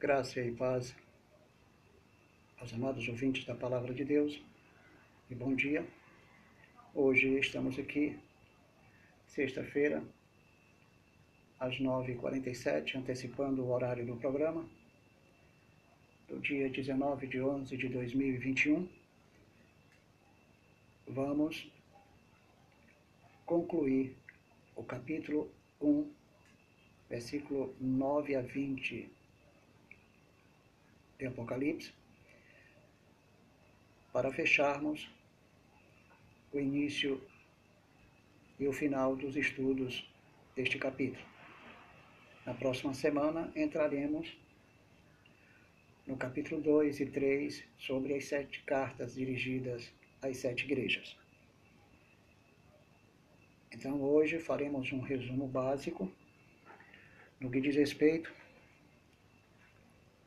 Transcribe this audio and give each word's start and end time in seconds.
Graça 0.00 0.40
e 0.40 0.50
paz 0.50 0.96
aos 2.58 2.72
amados 2.72 3.06
ouvintes 3.06 3.44
da 3.44 3.54
Palavra 3.54 3.92
de 3.92 4.02
Deus 4.02 4.42
e 5.28 5.34
bom 5.34 5.54
dia. 5.54 5.86
Hoje 6.94 7.38
estamos 7.38 7.78
aqui, 7.78 8.18
sexta-feira, 9.26 10.02
às 11.58 11.78
9h47, 11.78 12.94
antecipando 12.94 13.62
o 13.62 13.72
horário 13.72 14.06
do 14.06 14.16
programa, 14.16 14.66
do 16.26 16.40
dia 16.40 16.70
19 16.70 17.26
de 17.26 17.42
11 17.42 17.76
de 17.76 17.88
2021. 17.90 18.88
Vamos 21.08 21.70
concluir 23.44 24.16
o 24.74 24.82
capítulo 24.82 25.52
1, 25.78 26.10
versículo 27.10 27.76
9 27.78 28.36
a 28.36 28.40
20 28.40 29.19
de 31.20 31.26
Apocalipse, 31.26 31.92
para 34.10 34.32
fecharmos 34.32 35.08
o 36.50 36.58
início 36.58 37.22
e 38.58 38.66
o 38.66 38.72
final 38.72 39.14
dos 39.14 39.36
estudos 39.36 40.10
deste 40.56 40.78
capítulo. 40.78 41.24
Na 42.44 42.54
próxima 42.54 42.94
semana 42.94 43.52
entraremos 43.54 44.34
no 46.06 46.16
capítulo 46.16 46.60
2 46.60 47.00
e 47.00 47.06
3 47.06 47.64
sobre 47.78 48.14
as 48.14 48.24
sete 48.24 48.62
cartas 48.62 49.14
dirigidas 49.14 49.92
às 50.22 50.38
sete 50.38 50.64
igrejas. 50.64 51.16
Então 53.70 54.02
hoje 54.02 54.38
faremos 54.38 54.90
um 54.90 55.00
resumo 55.00 55.46
básico 55.46 56.10
no 57.38 57.50
que 57.50 57.60
diz 57.60 57.76
respeito 57.76 58.39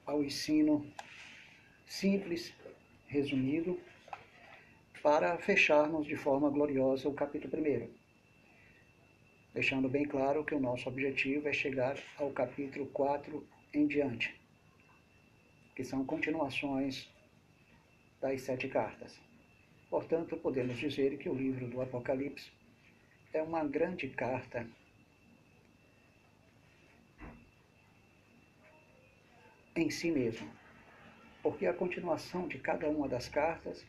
ao 0.06 0.24
ensino 0.24 0.86
simples, 1.86 2.54
resumido, 3.08 3.80
para 5.02 5.38
fecharmos 5.38 6.06
de 6.06 6.16
forma 6.16 6.50
gloriosa 6.50 7.10
o 7.10 7.14
capítulo 7.14 7.62
1. 7.62 7.90
Deixando 9.54 9.88
bem 9.88 10.06
claro 10.06 10.44
que 10.44 10.56
o 10.56 10.60
nosso 10.60 10.90
objetivo 10.90 11.48
é 11.48 11.54
chegar 11.54 11.98
ao 12.18 12.32
capítulo 12.32 12.88
4 12.88 13.46
em 13.74 13.86
diante, 13.86 14.34
que 15.76 15.84
são 15.84 16.06
continuações 16.06 17.10
das 18.20 18.42
sete 18.42 18.68
cartas. 18.68 19.20
Portanto, 19.90 20.38
podemos 20.38 20.78
dizer 20.78 21.18
que 21.18 21.30
o 21.30 21.36
livro 21.36 21.68
do 21.68 21.82
Apocalipse 21.82 22.52
é 23.32 23.42
uma 23.42 23.64
grande 23.64 24.08
carta 24.08 24.68
em 29.76 29.90
si 29.90 30.12
mesmo, 30.12 30.50
porque 31.42 31.66
a 31.66 31.74
continuação 31.74 32.48
de 32.48 32.60
cada 32.60 32.90
uma 32.90 33.08
das 33.08 33.28
cartas 33.28 33.86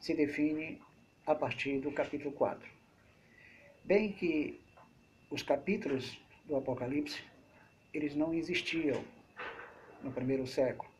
se 0.00 0.14
define 0.14 0.80
a 1.26 1.34
partir 1.34 1.78
do 1.80 1.92
capítulo 1.92 2.32
4. 2.32 2.68
Bem 3.84 4.12
que 4.12 4.60
os 5.30 5.42
capítulos 5.42 6.18
do 6.44 6.56
Apocalipse, 6.56 7.22
eles 7.94 8.14
não 8.14 8.34
existiam 8.34 9.04
no 10.02 10.10
primeiro 10.10 10.46
século, 10.46 10.90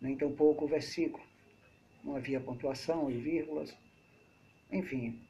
nem 0.00 0.16
tampouco 0.16 0.64
o 0.64 0.68
versículo, 0.68 1.24
não 2.04 2.16
havia 2.16 2.40
pontuação 2.40 3.10
e 3.10 3.14
vírgulas, 3.14 3.76
enfim, 4.70 5.20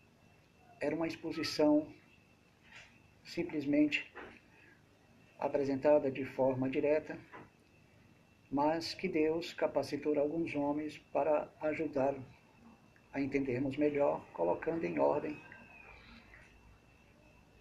era 0.81 0.95
uma 0.95 1.07
exposição 1.07 1.87
simplesmente 3.25 4.11
apresentada 5.41 6.11
de 6.11 6.25
forma 6.25 6.69
direta, 6.69 7.19
mas 8.53 8.93
que 8.93 9.09
Deus 9.09 9.55
capacitou 9.55 10.19
alguns 10.19 10.55
homens 10.55 10.99
para 11.13 11.49
ajudar 11.63 12.15
a 13.13 13.21
entendermos 13.21 13.77
melhor, 13.77 14.25
colocando 14.33 14.85
em 14.85 14.99
ordem 14.99 15.41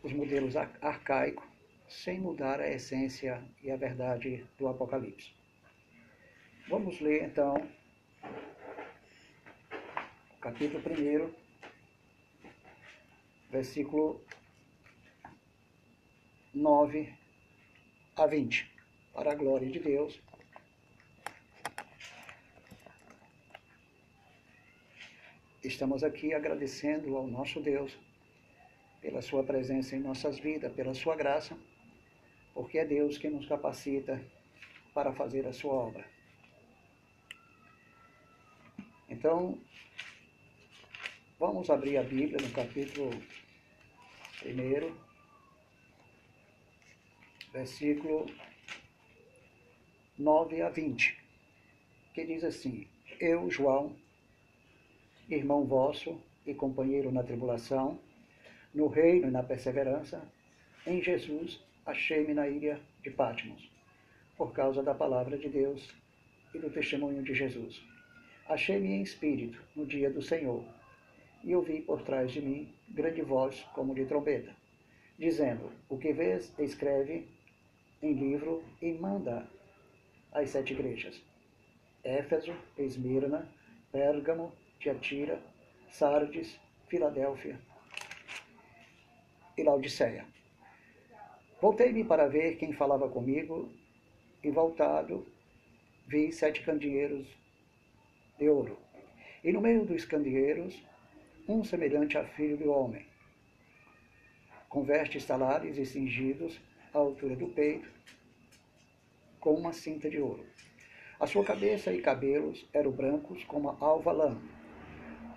os 0.03 0.11
modelos 0.11 0.55
arcaicos, 0.55 1.47
sem 1.87 2.19
mudar 2.19 2.59
a 2.59 2.69
essência 2.69 3.43
e 3.63 3.71
a 3.71 3.75
verdade 3.75 4.45
do 4.57 4.67
Apocalipse. 4.67 5.31
Vamos 6.67 6.99
ler 6.99 7.23
então 7.23 7.55
o 10.35 10.39
capítulo 10.39 10.83
1, 10.83 11.33
versículo 13.49 14.21
9 16.53 17.18
a 18.19 18.27
20. 18.27 18.69
Para 19.13 19.31
a 19.31 19.35
glória 19.35 19.69
de 19.69 19.79
Deus. 19.79 20.19
Estamos 25.63 26.03
aqui 26.03 26.33
agradecendo 26.33 27.15
ao 27.15 27.25
nosso 27.27 27.61
Deus 27.61 27.97
pela 29.01 29.21
sua 29.21 29.43
presença 29.43 29.95
em 29.95 30.01
nossas 30.01 30.37
vidas, 30.37 30.73
pela 30.73 30.93
sua 30.93 31.15
graça, 31.15 31.57
porque 32.53 32.79
é 32.79 32.85
Deus 32.85 33.17
que 33.17 33.29
nos 33.29 33.47
capacita 33.47 34.21
para 34.93 35.13
fazer 35.13 35.47
a 35.47 35.53
sua 35.53 35.73
obra. 35.73 36.05
Então, 39.07 39.57
vamos 41.39 41.69
abrir 41.69 41.97
a 41.97 42.03
Bíblia 42.03 42.37
no 42.41 42.51
capítulo 42.51 43.11
1 44.45 45.08
versículo 47.51 48.27
9 50.17 50.61
a 50.61 50.69
20, 50.69 51.17
que 52.13 52.25
diz 52.25 52.43
assim: 52.43 52.87
Eu, 53.19 53.49
João, 53.49 53.95
irmão 55.29 55.65
vosso 55.65 56.19
e 56.45 56.53
companheiro 56.53 57.11
na 57.11 57.23
tribulação, 57.23 57.99
no 58.73 58.87
reino 58.87 59.27
e 59.27 59.31
na 59.31 59.41
perseverança, 59.41 60.21
em 60.85 61.01
Jesus 61.01 61.59
achei-me 61.85 62.33
na 62.33 62.47
ilha 62.47 62.79
de 63.01 63.09
Patmos, 63.09 63.69
por 64.37 64.53
causa 64.53 64.83
da 64.83 64.93
palavra 64.93 65.37
de 65.37 65.49
Deus 65.49 65.93
e 66.53 66.59
do 66.59 66.69
testemunho 66.69 67.23
de 67.23 67.33
Jesus. 67.33 67.81
Achei-me 68.47 68.89
em 68.89 69.01
espírito 69.01 69.61
no 69.75 69.85
dia 69.85 70.09
do 70.09 70.21
Senhor, 70.21 70.63
e 71.43 71.55
ouvi 71.55 71.81
por 71.81 72.01
trás 72.03 72.31
de 72.31 72.41
mim 72.41 72.71
grande 72.89 73.21
voz 73.21 73.63
como 73.73 73.95
de 73.95 74.05
trombeta, 74.05 74.55
dizendo: 75.17 75.71
O 75.87 75.97
que 75.97 76.13
vês, 76.13 76.53
escreve 76.59 77.27
em 78.01 78.13
livro 78.13 78.63
e 78.81 78.93
manda 78.93 79.47
às 80.31 80.49
sete 80.49 80.73
igrejas: 80.73 81.21
Éfeso, 82.03 82.53
Esmirna, 82.77 83.47
Pérgamo, 83.91 84.53
Tiatira, 84.79 85.41
Sardes, 85.89 86.59
Filadélfia 86.87 87.59
e 89.57 89.63
Laodiceia. 89.63 90.25
Voltei-me 91.61 92.03
para 92.05 92.27
ver 92.27 92.55
quem 92.55 92.71
falava 92.71 93.09
comigo 93.09 93.69
e, 94.41 94.49
voltado, 94.49 95.27
vi 96.07 96.31
sete 96.31 96.61
candeeiros 96.61 97.27
de 98.37 98.47
ouro. 98.47 98.77
E 99.43 99.51
no 99.51 99.59
meio 99.59 99.85
dos 99.85 100.05
candeeiros, 100.05 100.81
um 101.47 101.63
semelhante 101.63 102.17
a 102.17 102.23
filho 102.23 102.55
do 102.55 102.71
homem, 102.71 103.05
com 104.69 104.83
vestes 104.83 105.25
talares 105.25 105.77
e 105.77 105.85
cingidos 105.85 106.59
à 106.93 106.97
altura 106.97 107.35
do 107.35 107.47
peito, 107.47 107.89
com 109.39 109.53
uma 109.53 109.73
cinta 109.73 110.09
de 110.09 110.19
ouro. 110.19 110.45
A 111.19 111.27
sua 111.27 111.43
cabeça 111.43 111.93
e 111.93 112.01
cabelos 112.01 112.65
eram 112.73 112.91
brancos 112.91 113.43
como 113.43 113.69
a 113.69 113.77
alva 113.79 114.11
lã, 114.11 114.37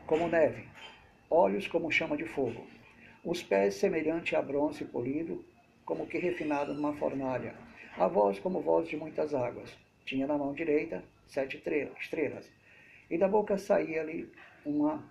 como 0.07 0.29
neve, 0.29 0.69
olhos 1.29 1.67
como 1.67 1.91
chama 1.91 2.17
de 2.17 2.25
fogo, 2.25 2.67
os 3.25 3.43
pés 3.43 3.75
semelhante 3.75 4.35
a 4.35 4.43
bronze 4.43 4.85
polido, 4.85 5.45
como 5.85 6.07
que 6.07 6.19
refinado 6.19 6.75
numa 6.75 6.95
fornalha, 6.95 7.55
a 7.97 8.07
voz 8.07 8.39
como 8.39 8.61
voz 8.61 8.89
de 8.89 8.97
muitas 8.97 9.35
águas. 9.35 9.77
Tinha 10.05 10.27
na 10.27 10.37
mão 10.39 10.53
direita 10.53 11.05
sete 11.27 11.57
estrelas, 12.01 12.51
e 13.11 13.19
da 13.19 13.29
boca 13.29 13.57
saía-lhe 13.59 14.31
uma 14.65 15.11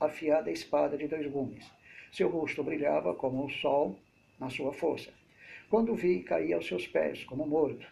afiada 0.00 0.50
espada 0.50 0.96
de 0.96 1.06
dois 1.06 1.26
gumes. 1.30 1.70
Seu 2.12 2.28
rosto 2.28 2.62
brilhava 2.62 3.14
como 3.14 3.44
o 3.44 3.50
sol 3.50 3.98
na 4.38 4.48
sua 4.50 4.72
força. 4.72 5.12
Quando 5.70 5.94
vi, 5.94 6.22
caí 6.22 6.52
aos 6.52 6.66
seus 6.66 6.86
pés, 6.86 7.24
como 7.24 7.46
morto. 7.46 7.86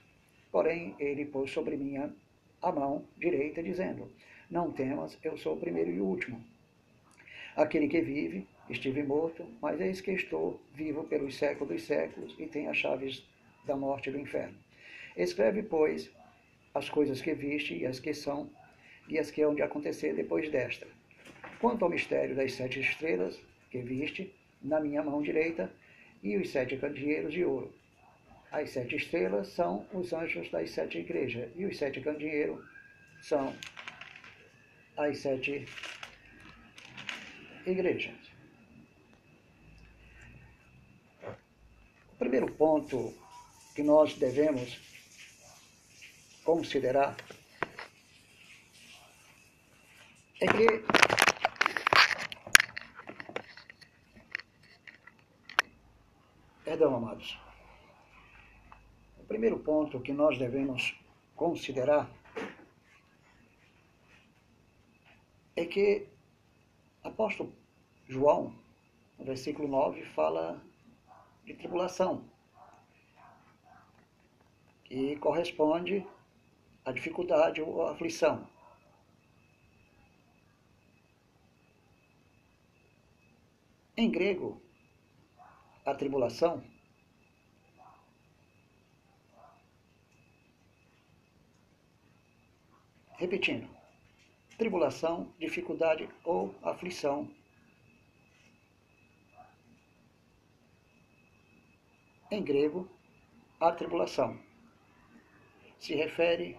Porém, 0.50 0.94
ele 0.98 1.24
pôs 1.24 1.50
sobre 1.50 1.76
mim 1.76 1.96
a 2.60 2.72
mão 2.72 3.04
direita, 3.18 3.62
dizendo: 3.62 4.10
Não 4.50 4.70
temas, 4.70 5.18
eu 5.22 5.36
sou 5.36 5.54
o 5.54 5.60
primeiro 5.60 5.90
e 5.90 6.00
o 6.00 6.04
último. 6.04 6.42
Aquele 7.56 7.88
que 7.88 8.00
vive, 8.00 8.46
estive 8.70 9.02
morto, 9.02 9.46
mas 9.60 9.80
eis 9.80 10.00
que 10.00 10.12
estou 10.12 10.60
vivo 10.74 11.04
pelos 11.04 11.36
séculos 11.36 11.74
dos 11.74 11.82
séculos 11.82 12.34
e 12.38 12.46
tenho 12.46 12.70
as 12.70 12.76
chaves 12.76 13.26
da 13.66 13.76
morte 13.76 14.08
e 14.08 14.12
do 14.12 14.18
inferno. 14.18 14.56
Escreve, 15.16 15.62
pois, 15.62 16.10
as 16.74 16.88
coisas 16.88 17.20
que 17.20 17.34
viste 17.34 17.74
e 17.74 17.86
as 17.86 18.00
que 18.00 18.14
são, 18.14 18.48
e 19.08 19.18
as 19.18 19.30
que 19.30 19.42
hão 19.42 19.54
de 19.54 19.62
acontecer 19.62 20.14
depois 20.14 20.50
desta. 20.50 20.86
Quanto 21.60 21.84
ao 21.84 21.90
mistério 21.90 22.34
das 22.34 22.54
sete 22.54 22.80
estrelas 22.80 23.38
que 23.70 23.78
viste 23.78 24.32
na 24.62 24.80
minha 24.80 25.02
mão 25.02 25.22
direita, 25.22 25.70
e 26.22 26.36
os 26.36 26.50
sete 26.50 26.76
candeeiros 26.76 27.32
de 27.32 27.44
ouro. 27.44 27.74
As 28.50 28.70
sete 28.70 28.96
estrelas 28.96 29.48
são 29.48 29.86
os 29.92 30.12
anjos 30.12 30.50
das 30.50 30.70
sete 30.70 30.98
igrejas 30.98 31.50
e 31.56 31.64
os 31.64 31.76
sete 31.76 32.00
candeeiros 32.00 32.62
são 33.22 33.56
as 34.96 35.18
sete 35.18 35.66
igrejas. 37.66 38.14
O 42.12 42.16
primeiro 42.18 42.52
ponto 42.52 43.14
que 43.74 43.82
nós 43.82 44.14
devemos 44.14 44.78
considerar 46.44 47.16
é 50.40 50.46
que 50.46 51.01
Perdão, 56.82 56.96
amados. 56.96 57.38
O 59.16 59.22
primeiro 59.22 59.56
ponto 59.60 60.00
que 60.00 60.12
nós 60.12 60.36
devemos 60.36 60.98
considerar 61.36 62.10
é 65.54 65.64
que 65.64 66.08
apóstolo 67.04 67.52
João, 68.08 68.52
no 69.16 69.24
versículo 69.24 69.68
9, 69.68 70.04
fala 70.06 70.60
de 71.44 71.54
tribulação, 71.54 72.24
que 74.82 75.14
corresponde 75.18 76.04
à 76.84 76.90
dificuldade 76.90 77.62
ou 77.62 77.86
à 77.86 77.92
aflição. 77.92 78.44
Em 83.96 84.10
grego, 84.10 84.60
a 85.86 85.94
tribulação 85.94 86.71
Repetindo, 93.22 93.68
tribulação, 94.58 95.32
dificuldade 95.38 96.08
ou 96.24 96.52
aflição. 96.60 97.30
Em 102.32 102.42
grego, 102.42 102.90
a 103.60 103.70
tribulação 103.70 104.36
se 105.78 105.94
refere 105.94 106.58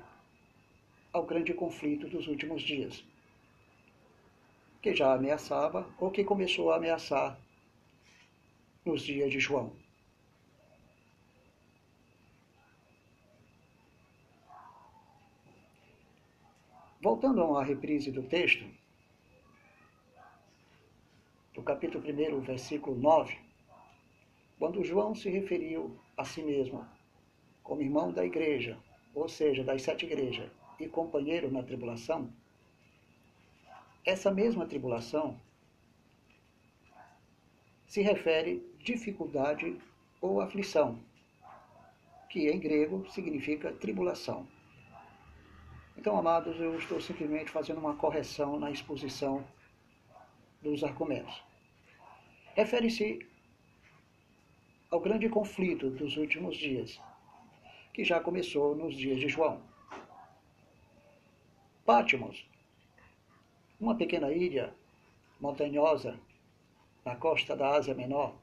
ao 1.12 1.26
grande 1.26 1.54
conflito 1.54 2.08
dos 2.08 2.30
últimos 2.30 2.62
dias, 2.62 3.04
que 4.82 4.96
já 4.96 5.12
ameaçava 5.12 5.94
ou 6.00 6.12
que 6.12 6.24
começou 6.24 6.72
a 6.72 6.78
ameaçar 6.78 7.38
nos 8.86 9.02
dias 9.02 9.30
de 9.30 9.38
João. 9.42 9.83
Voltando 17.04 17.42
a 17.42 17.46
uma 17.46 17.66
reprise 17.66 18.10
do 18.10 18.24
texto, 18.24 18.64
do 21.54 21.62
capítulo 21.62 22.02
1, 22.02 22.40
versículo 22.40 22.96
9, 22.96 23.38
quando 24.58 24.86
João 24.86 25.14
se 25.14 25.30
referiu 25.30 26.00
a 26.16 26.24
si 26.24 26.42
mesmo 26.42 26.88
como 27.62 27.82
irmão 27.82 28.10
da 28.10 28.26
igreja, 28.26 28.80
ou 29.14 29.28
seja, 29.28 29.66
das 29.66 29.82
sete 29.82 30.06
igrejas, 30.06 30.50
e 30.80 30.88
companheiro 30.88 31.52
na 31.52 31.62
tribulação, 31.62 32.32
essa 34.06 34.32
mesma 34.32 34.66
tribulação 34.66 35.38
se 37.86 38.02
refere 38.02 38.66
dificuldade 38.80 39.78
ou 40.22 40.40
aflição, 40.40 40.98
que 42.30 42.50
em 42.50 42.58
grego 42.58 43.06
significa 43.12 43.74
tribulação. 43.74 44.48
Então, 45.98 46.18
amados, 46.18 46.60
eu 46.60 46.78
estou 46.78 47.00
simplesmente 47.00 47.52
fazendo 47.52 47.80
uma 47.80 47.96
correção 47.96 48.60
na 48.60 48.72
exposição 48.72 49.46
dos 50.62 50.84
argumentos. 50.84 51.42
Refere-se 52.56 53.26
ao 54.90 55.00
grande 55.00 55.28
conflito 55.30 55.90
dos 55.90 56.18
últimos 56.18 56.56
dias, 56.56 57.00
que 57.94 58.04
já 58.04 58.20
começou 58.20 58.76
nos 58.76 58.96
dias 58.96 59.20
de 59.20 59.28
João. 59.28 59.62
Pátimos, 61.86 62.48
uma 63.80 63.96
pequena 63.96 64.32
ilha 64.32 64.74
montanhosa 65.40 66.20
na 67.04 67.16
costa 67.16 67.56
da 67.56 67.76
Ásia 67.76 67.94
Menor, 67.94 68.36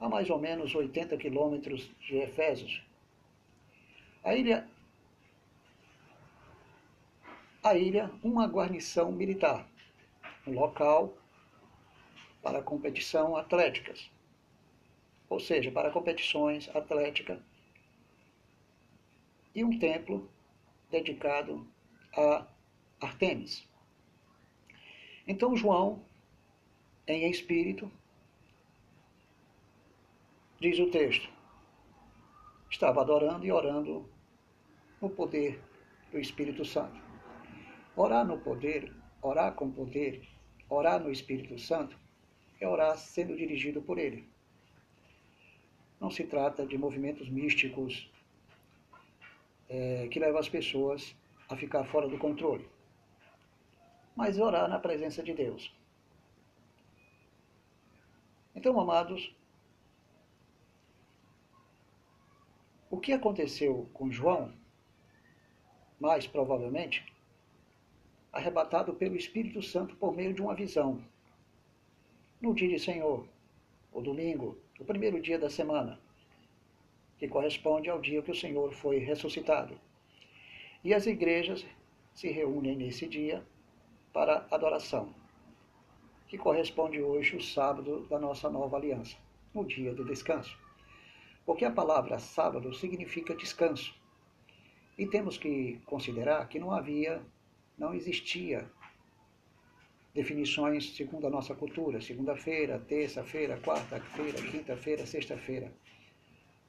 a 0.00 0.08
mais 0.08 0.30
ou 0.30 0.38
menos 0.38 0.74
80 0.74 1.16
quilômetros 1.16 1.90
de 2.00 2.16
Efésios. 2.16 2.82
A 4.22 4.34
ilha, 4.34 4.68
a 7.62 7.76
ilha, 7.76 8.10
uma 8.22 8.46
guarnição 8.46 9.12
militar, 9.12 9.68
um 10.46 10.52
local 10.52 11.16
para 12.42 12.60
competição 12.60 13.36
atléticas, 13.36 14.10
ou 15.28 15.38
seja, 15.38 15.70
para 15.70 15.90
competições 15.90 16.68
atléticas, 16.74 17.38
e 19.54 19.62
um 19.62 19.78
templo 19.78 20.28
dedicado 20.90 21.66
a 22.16 22.46
Artemis. 23.00 23.66
Então 25.26 25.56
João, 25.56 26.04
em 27.06 27.30
espírito, 27.30 27.90
diz 30.58 30.78
o 30.78 30.90
texto. 30.90 31.28
Estava 32.70 33.02
adorando 33.02 33.46
e 33.46 33.52
orando 33.52 34.08
no 35.00 35.10
poder 35.10 35.62
do 36.10 36.18
Espírito 36.18 36.64
Santo. 36.64 37.01
Orar 37.96 38.24
no 38.24 38.38
poder, 38.38 38.92
orar 39.20 39.54
com 39.54 39.70
poder, 39.70 40.26
orar 40.68 41.00
no 41.00 41.10
Espírito 41.10 41.58
Santo, 41.58 41.96
é 42.60 42.66
orar 42.66 42.96
sendo 42.96 43.36
dirigido 43.36 43.82
por 43.82 43.98
Ele. 43.98 44.28
Não 46.00 46.10
se 46.10 46.24
trata 46.24 46.66
de 46.66 46.76
movimentos 46.76 47.28
místicos 47.28 48.10
é, 49.68 50.08
que 50.08 50.18
levam 50.18 50.40
as 50.40 50.48
pessoas 50.48 51.14
a 51.48 51.56
ficar 51.56 51.84
fora 51.84 52.08
do 52.08 52.18
controle, 52.18 52.68
mas 54.16 54.38
orar 54.38 54.68
na 54.68 54.78
presença 54.78 55.22
de 55.22 55.34
Deus. 55.34 55.72
Então, 58.54 58.78
amados, 58.80 59.34
O 62.92 63.00
que 63.00 63.10
aconteceu 63.14 63.88
com 63.94 64.12
João, 64.12 64.52
mais 65.98 66.26
provavelmente, 66.26 67.02
arrebatado 68.32 68.94
pelo 68.94 69.14
Espírito 69.14 69.62
Santo 69.62 69.94
por 69.96 70.16
meio 70.16 70.32
de 70.32 70.40
uma 70.40 70.54
visão. 70.54 71.04
No 72.40 72.54
dia 72.54 72.68
de 72.68 72.78
Senhor, 72.78 73.28
o 73.92 74.00
domingo, 74.00 74.56
o 74.80 74.84
primeiro 74.84 75.20
dia 75.20 75.38
da 75.38 75.50
semana, 75.50 76.00
que 77.18 77.28
corresponde 77.28 77.90
ao 77.90 78.00
dia 78.00 78.22
que 78.22 78.30
o 78.30 78.34
Senhor 78.34 78.72
foi 78.72 78.98
ressuscitado. 78.98 79.78
E 80.82 80.92
as 80.92 81.06
igrejas 81.06 81.64
se 82.14 82.28
reúnem 82.30 82.74
nesse 82.74 83.06
dia 83.06 83.46
para 84.12 84.46
adoração, 84.50 85.14
que 86.26 86.38
corresponde 86.38 87.00
hoje 87.00 87.36
o 87.36 87.42
sábado 87.42 88.06
da 88.08 88.18
nossa 88.18 88.50
nova 88.50 88.76
aliança, 88.76 89.16
no 89.54 89.64
dia 89.64 89.94
do 89.94 90.04
descanso. 90.04 90.58
Porque 91.44 91.64
a 91.64 91.70
palavra 91.70 92.18
sábado 92.18 92.74
significa 92.74 93.34
descanso. 93.34 93.94
E 94.96 95.06
temos 95.06 95.38
que 95.38 95.80
considerar 95.86 96.48
que 96.48 96.58
não 96.58 96.72
havia, 96.72 97.22
não 97.82 97.92
existia 97.92 98.70
definições 100.14 100.94
segundo 100.94 101.26
a 101.26 101.30
nossa 101.30 101.52
cultura, 101.52 102.00
segunda-feira, 102.00 102.78
terça-feira, 102.78 103.58
quarta-feira, 103.58 104.40
quinta-feira, 104.40 105.04
sexta-feira. 105.04 105.72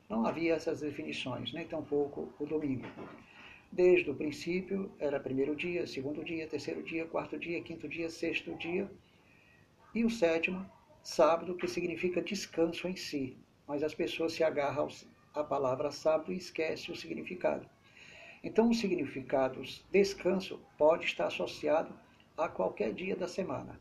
Não 0.10 0.25
havia 0.25 0.55
essas 0.55 0.82
definições, 0.82 1.53
nem 1.53 1.67
tampouco 1.67 2.34
o 2.39 2.48
domingo. 2.48 2.88
Desde 3.72 4.10
o 4.10 4.15
princípio 4.15 4.91
era 4.98 5.20
primeiro 5.20 5.55
dia, 5.55 5.86
segundo 5.86 6.24
dia, 6.24 6.48
terceiro 6.48 6.82
dia, 6.82 7.05
quarto 7.05 7.38
dia, 7.38 7.62
quinto 7.62 7.88
dia, 7.88 8.10
sexto 8.10 8.55
dia 8.55 8.89
e 9.93 10.03
o 10.03 10.10
sétimo, 10.10 10.65
sábado, 11.03 11.55
que 11.55 11.67
significa 11.67 12.24
descanso 12.24 12.88
em 12.88 12.96
si, 12.96 13.38
mas 13.67 13.84
as 13.84 13.93
pessoas 13.93 14.34
se 14.34 14.43
agarram 14.43 14.88
à 15.36 15.43
palavra 15.43 15.91
sábado 15.91 16.34
e 16.34 16.38
esquecem 16.38 16.91
o 16.91 16.98
significado. 16.98 17.70
Então, 18.43 18.69
o 18.69 18.73
significado 18.73 19.62
descanso 19.89 20.59
pode 20.77 21.05
estar 21.05 21.27
associado 21.27 21.93
a 22.38 22.50
qualquer 22.50 22.93
dia 22.93 23.15
da 23.15 23.27
semana. 23.27 23.79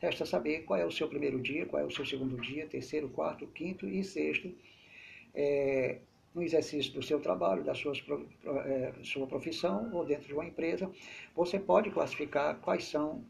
Resta 0.00 0.24
saber 0.24 0.60
qual 0.60 0.80
é 0.80 0.86
o 0.86 0.90
seu 0.90 1.06
primeiro 1.06 1.38
dia, 1.38 1.66
qual 1.66 1.82
é 1.82 1.84
o 1.84 1.90
seu 1.90 2.06
segundo 2.06 2.40
dia, 2.40 2.66
terceiro, 2.66 3.10
quarto, 3.10 3.46
quinto 3.48 3.86
e 3.86 4.02
sexto, 4.02 4.50
é, 5.34 5.98
no 6.34 6.42
exercício 6.42 6.92
do 6.94 7.02
seu 7.02 7.20
trabalho, 7.20 7.62
da 7.62 7.74
sua, 7.74 7.92
é, 8.64 8.92
sua 9.02 9.26
profissão 9.26 9.90
ou 9.92 10.06
dentro 10.06 10.26
de 10.26 10.32
uma 10.32 10.46
empresa, 10.46 10.90
você 11.34 11.58
pode 11.58 11.90
classificar 11.90 12.56
quais 12.60 12.84
são 12.84 13.22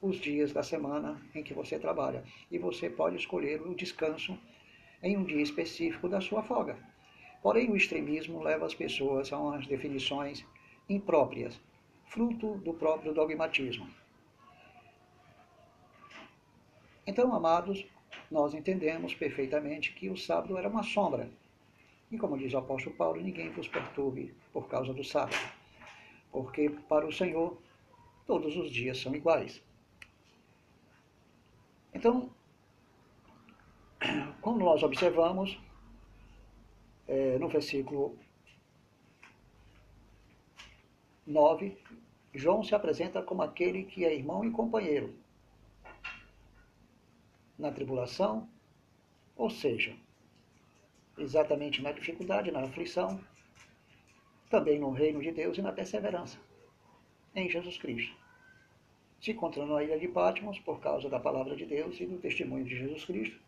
os 0.00 0.16
dias 0.16 0.52
da 0.52 0.62
semana 0.62 1.20
em 1.34 1.42
que 1.42 1.52
você 1.52 1.78
trabalha. 1.78 2.24
E 2.50 2.58
você 2.58 2.88
pode 2.88 3.16
escolher 3.16 3.60
o 3.60 3.74
descanso 3.74 4.38
em 5.02 5.16
um 5.18 5.24
dia 5.24 5.42
específico 5.42 6.08
da 6.08 6.20
sua 6.20 6.42
folga. 6.42 6.78
Porém, 7.42 7.70
o 7.70 7.76
extremismo 7.76 8.42
leva 8.42 8.64
as 8.64 8.74
pessoas 8.74 9.32
a 9.32 9.38
umas 9.38 9.66
definições 9.66 10.46
impróprias, 10.88 11.60
fruto 12.06 12.56
do 12.58 12.72
próprio 12.72 13.12
dogmatismo. 13.12 13.88
Então, 17.04 17.34
amados, 17.34 17.84
nós 18.30 18.54
entendemos 18.54 19.14
perfeitamente 19.14 19.92
que 19.92 20.08
o 20.08 20.16
sábado 20.16 20.56
era 20.56 20.68
uma 20.68 20.84
sombra. 20.84 21.28
E 22.10 22.16
como 22.16 22.38
diz 22.38 22.52
o 22.52 22.58
apóstolo 22.58 22.94
Paulo, 22.94 23.20
ninguém 23.20 23.50
vos 23.50 23.66
perturbe 23.66 24.34
por 24.52 24.68
causa 24.68 24.92
do 24.92 25.02
sábado, 25.02 25.36
porque 26.30 26.70
para 26.88 27.06
o 27.06 27.12
Senhor 27.12 27.58
todos 28.26 28.56
os 28.56 28.70
dias 28.70 28.98
são 28.98 29.14
iguais. 29.14 29.62
Então, 31.92 32.30
como 34.40 34.58
nós 34.58 34.82
observamos, 34.82 35.58
é, 37.12 37.38
no 37.38 37.46
versículo 37.46 38.18
9, 41.26 41.76
João 42.32 42.64
se 42.64 42.74
apresenta 42.74 43.22
como 43.22 43.42
aquele 43.42 43.84
que 43.84 44.02
é 44.06 44.14
irmão 44.14 44.42
e 44.46 44.50
companheiro 44.50 45.14
na 47.58 47.70
tribulação, 47.70 48.48
ou 49.36 49.50
seja, 49.50 49.94
exatamente 51.18 51.82
na 51.82 51.92
dificuldade, 51.92 52.50
na 52.50 52.62
aflição, 52.62 53.20
também 54.48 54.80
no 54.80 54.90
reino 54.90 55.20
de 55.20 55.32
Deus 55.32 55.58
e 55.58 55.62
na 55.62 55.70
perseverança 55.70 56.38
em 57.34 57.46
Jesus 57.50 57.76
Cristo. 57.76 58.16
Se 59.20 59.32
encontrando 59.32 59.74
na 59.74 59.84
ilha 59.84 59.98
de 59.98 60.08
Patmos 60.08 60.58
por 60.60 60.80
causa 60.80 61.10
da 61.10 61.20
palavra 61.20 61.54
de 61.54 61.66
Deus 61.66 62.00
e 62.00 62.06
do 62.06 62.18
testemunho 62.18 62.64
de 62.64 62.74
Jesus 62.74 63.04
Cristo, 63.04 63.38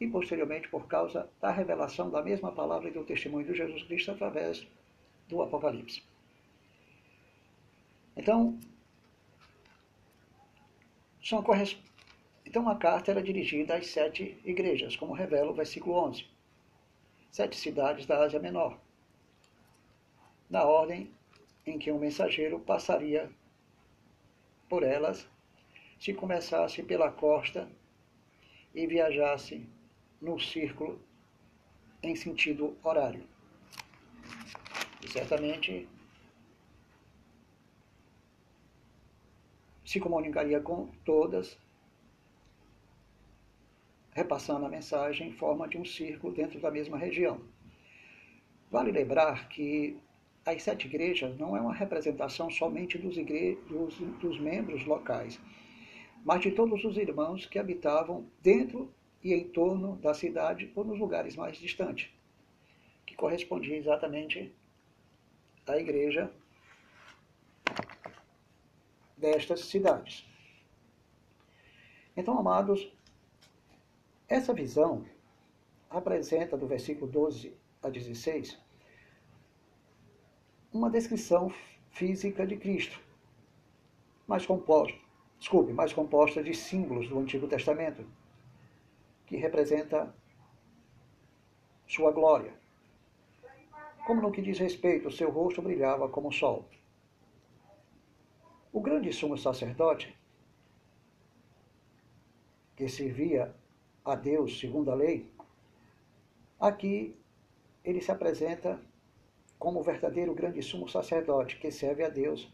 e 0.00 0.06
posteriormente 0.06 0.68
por 0.68 0.86
causa 0.86 1.28
da 1.40 1.50
revelação 1.50 2.10
da 2.10 2.22
mesma 2.22 2.52
palavra 2.52 2.88
e 2.88 2.92
do 2.92 3.04
testemunho 3.04 3.46
de 3.46 3.54
Jesus 3.54 3.82
Cristo 3.84 4.12
através 4.12 4.66
do 5.28 5.42
Apocalipse. 5.42 6.02
Então, 8.16 8.58
são 11.22 11.42
então 12.46 12.68
a 12.68 12.76
carta 12.76 13.10
era 13.10 13.22
dirigida 13.22 13.76
às 13.76 13.88
sete 13.88 14.40
igrejas, 14.44 14.96
como 14.96 15.12
revela 15.12 15.50
o 15.50 15.54
versículo 15.54 15.96
11. 15.96 16.26
Sete 17.30 17.56
cidades 17.56 18.06
da 18.06 18.24
Ásia 18.24 18.40
Menor, 18.40 18.78
na 20.48 20.64
ordem 20.64 21.10
em 21.66 21.78
que 21.78 21.92
um 21.92 21.98
mensageiro 21.98 22.58
passaria 22.58 23.30
por 24.68 24.82
elas 24.82 25.28
se 26.00 26.14
começasse 26.14 26.82
pela 26.82 27.12
costa 27.12 27.68
e 28.74 28.86
viajasse 28.86 29.68
no 30.20 30.38
círculo 30.38 31.00
em 32.02 32.14
sentido 32.14 32.76
horário. 32.82 33.22
E 35.02 35.08
certamente 35.08 35.88
se 39.84 39.98
comunicaria 39.98 40.60
com 40.60 40.88
todas, 41.04 41.58
repassando 44.12 44.66
a 44.66 44.68
mensagem 44.68 45.28
em 45.28 45.32
forma 45.32 45.66
de 45.66 45.78
um 45.78 45.84
círculo 45.84 46.34
dentro 46.34 46.60
da 46.60 46.70
mesma 46.70 46.98
região. 46.98 47.40
Vale 48.70 48.92
lembrar 48.92 49.48
que 49.48 49.96
as 50.44 50.62
sete 50.62 50.86
igrejas 50.86 51.36
não 51.38 51.56
é 51.56 51.60
uma 51.60 51.74
representação 51.74 52.50
somente 52.50 52.98
dos, 52.98 53.16
igre... 53.16 53.56
dos, 53.68 53.94
dos 54.20 54.38
membros 54.38 54.84
locais, 54.84 55.40
mas 56.24 56.42
de 56.42 56.50
todos 56.50 56.84
os 56.84 56.96
irmãos 56.96 57.46
que 57.46 57.58
habitavam 57.58 58.26
dentro 58.42 58.92
e 59.22 59.34
em 59.34 59.48
torno 59.48 59.96
da 59.96 60.14
cidade 60.14 60.72
ou 60.74 60.84
nos 60.84 60.98
lugares 60.98 61.36
mais 61.36 61.56
distantes, 61.56 62.10
que 63.04 63.14
correspondia 63.14 63.76
exatamente 63.76 64.54
à 65.66 65.76
igreja 65.76 66.32
destas 69.16 69.60
cidades. 69.64 70.26
Então, 72.16 72.38
amados, 72.38 72.90
essa 74.28 74.52
visão 74.52 75.04
apresenta 75.90 76.56
do 76.56 76.66
versículo 76.66 77.10
12 77.10 77.54
a 77.82 77.88
16 77.88 78.58
uma 80.72 80.90
descrição 80.90 81.52
física 81.90 82.46
de 82.46 82.56
Cristo, 82.56 83.00
mais 84.26 84.44
composta, 84.44 84.98
desculpe, 85.38 85.72
mais 85.72 85.92
composta 85.92 86.42
de 86.42 86.52
símbolos 86.52 87.08
do 87.08 87.18
Antigo 87.18 87.48
Testamento, 87.48 88.04
que 89.28 89.36
representa 89.36 90.12
sua 91.86 92.10
glória. 92.10 92.52
Como 94.06 94.22
no 94.22 94.32
que 94.32 94.40
diz 94.40 94.58
respeito, 94.58 95.10
seu 95.10 95.30
rosto 95.30 95.60
brilhava 95.60 96.08
como 96.08 96.28
o 96.28 96.32
sol. 96.32 96.64
O 98.72 98.80
grande 98.80 99.12
sumo 99.12 99.36
sacerdote, 99.36 100.16
que 102.74 102.88
servia 102.88 103.54
a 104.02 104.14
Deus 104.14 104.58
segundo 104.58 104.90
a 104.90 104.94
lei, 104.94 105.30
aqui 106.58 107.14
ele 107.84 108.00
se 108.00 108.10
apresenta 108.10 108.80
como 109.58 109.80
o 109.80 109.82
verdadeiro 109.82 110.34
grande 110.34 110.62
sumo 110.62 110.88
sacerdote 110.88 111.58
que 111.58 111.70
serve 111.70 112.02
a 112.02 112.08
Deus 112.08 112.50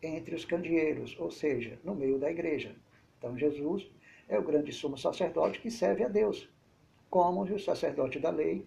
entre 0.00 0.34
os 0.34 0.44
candeeiros, 0.44 1.18
ou 1.18 1.30
seja, 1.30 1.78
no 1.82 1.94
meio 1.94 2.18
da 2.18 2.30
igreja. 2.30 2.76
Então 3.18 3.36
Jesus 3.36 3.90
é 4.28 4.38
o 4.38 4.42
grande 4.42 4.72
sumo 4.72 4.96
sacerdote 4.96 5.60
que 5.60 5.70
serve 5.70 6.04
a 6.04 6.08
Deus, 6.08 6.48
como 7.08 7.42
o 7.42 7.58
sacerdote 7.58 8.18
da 8.18 8.30
lei 8.30 8.66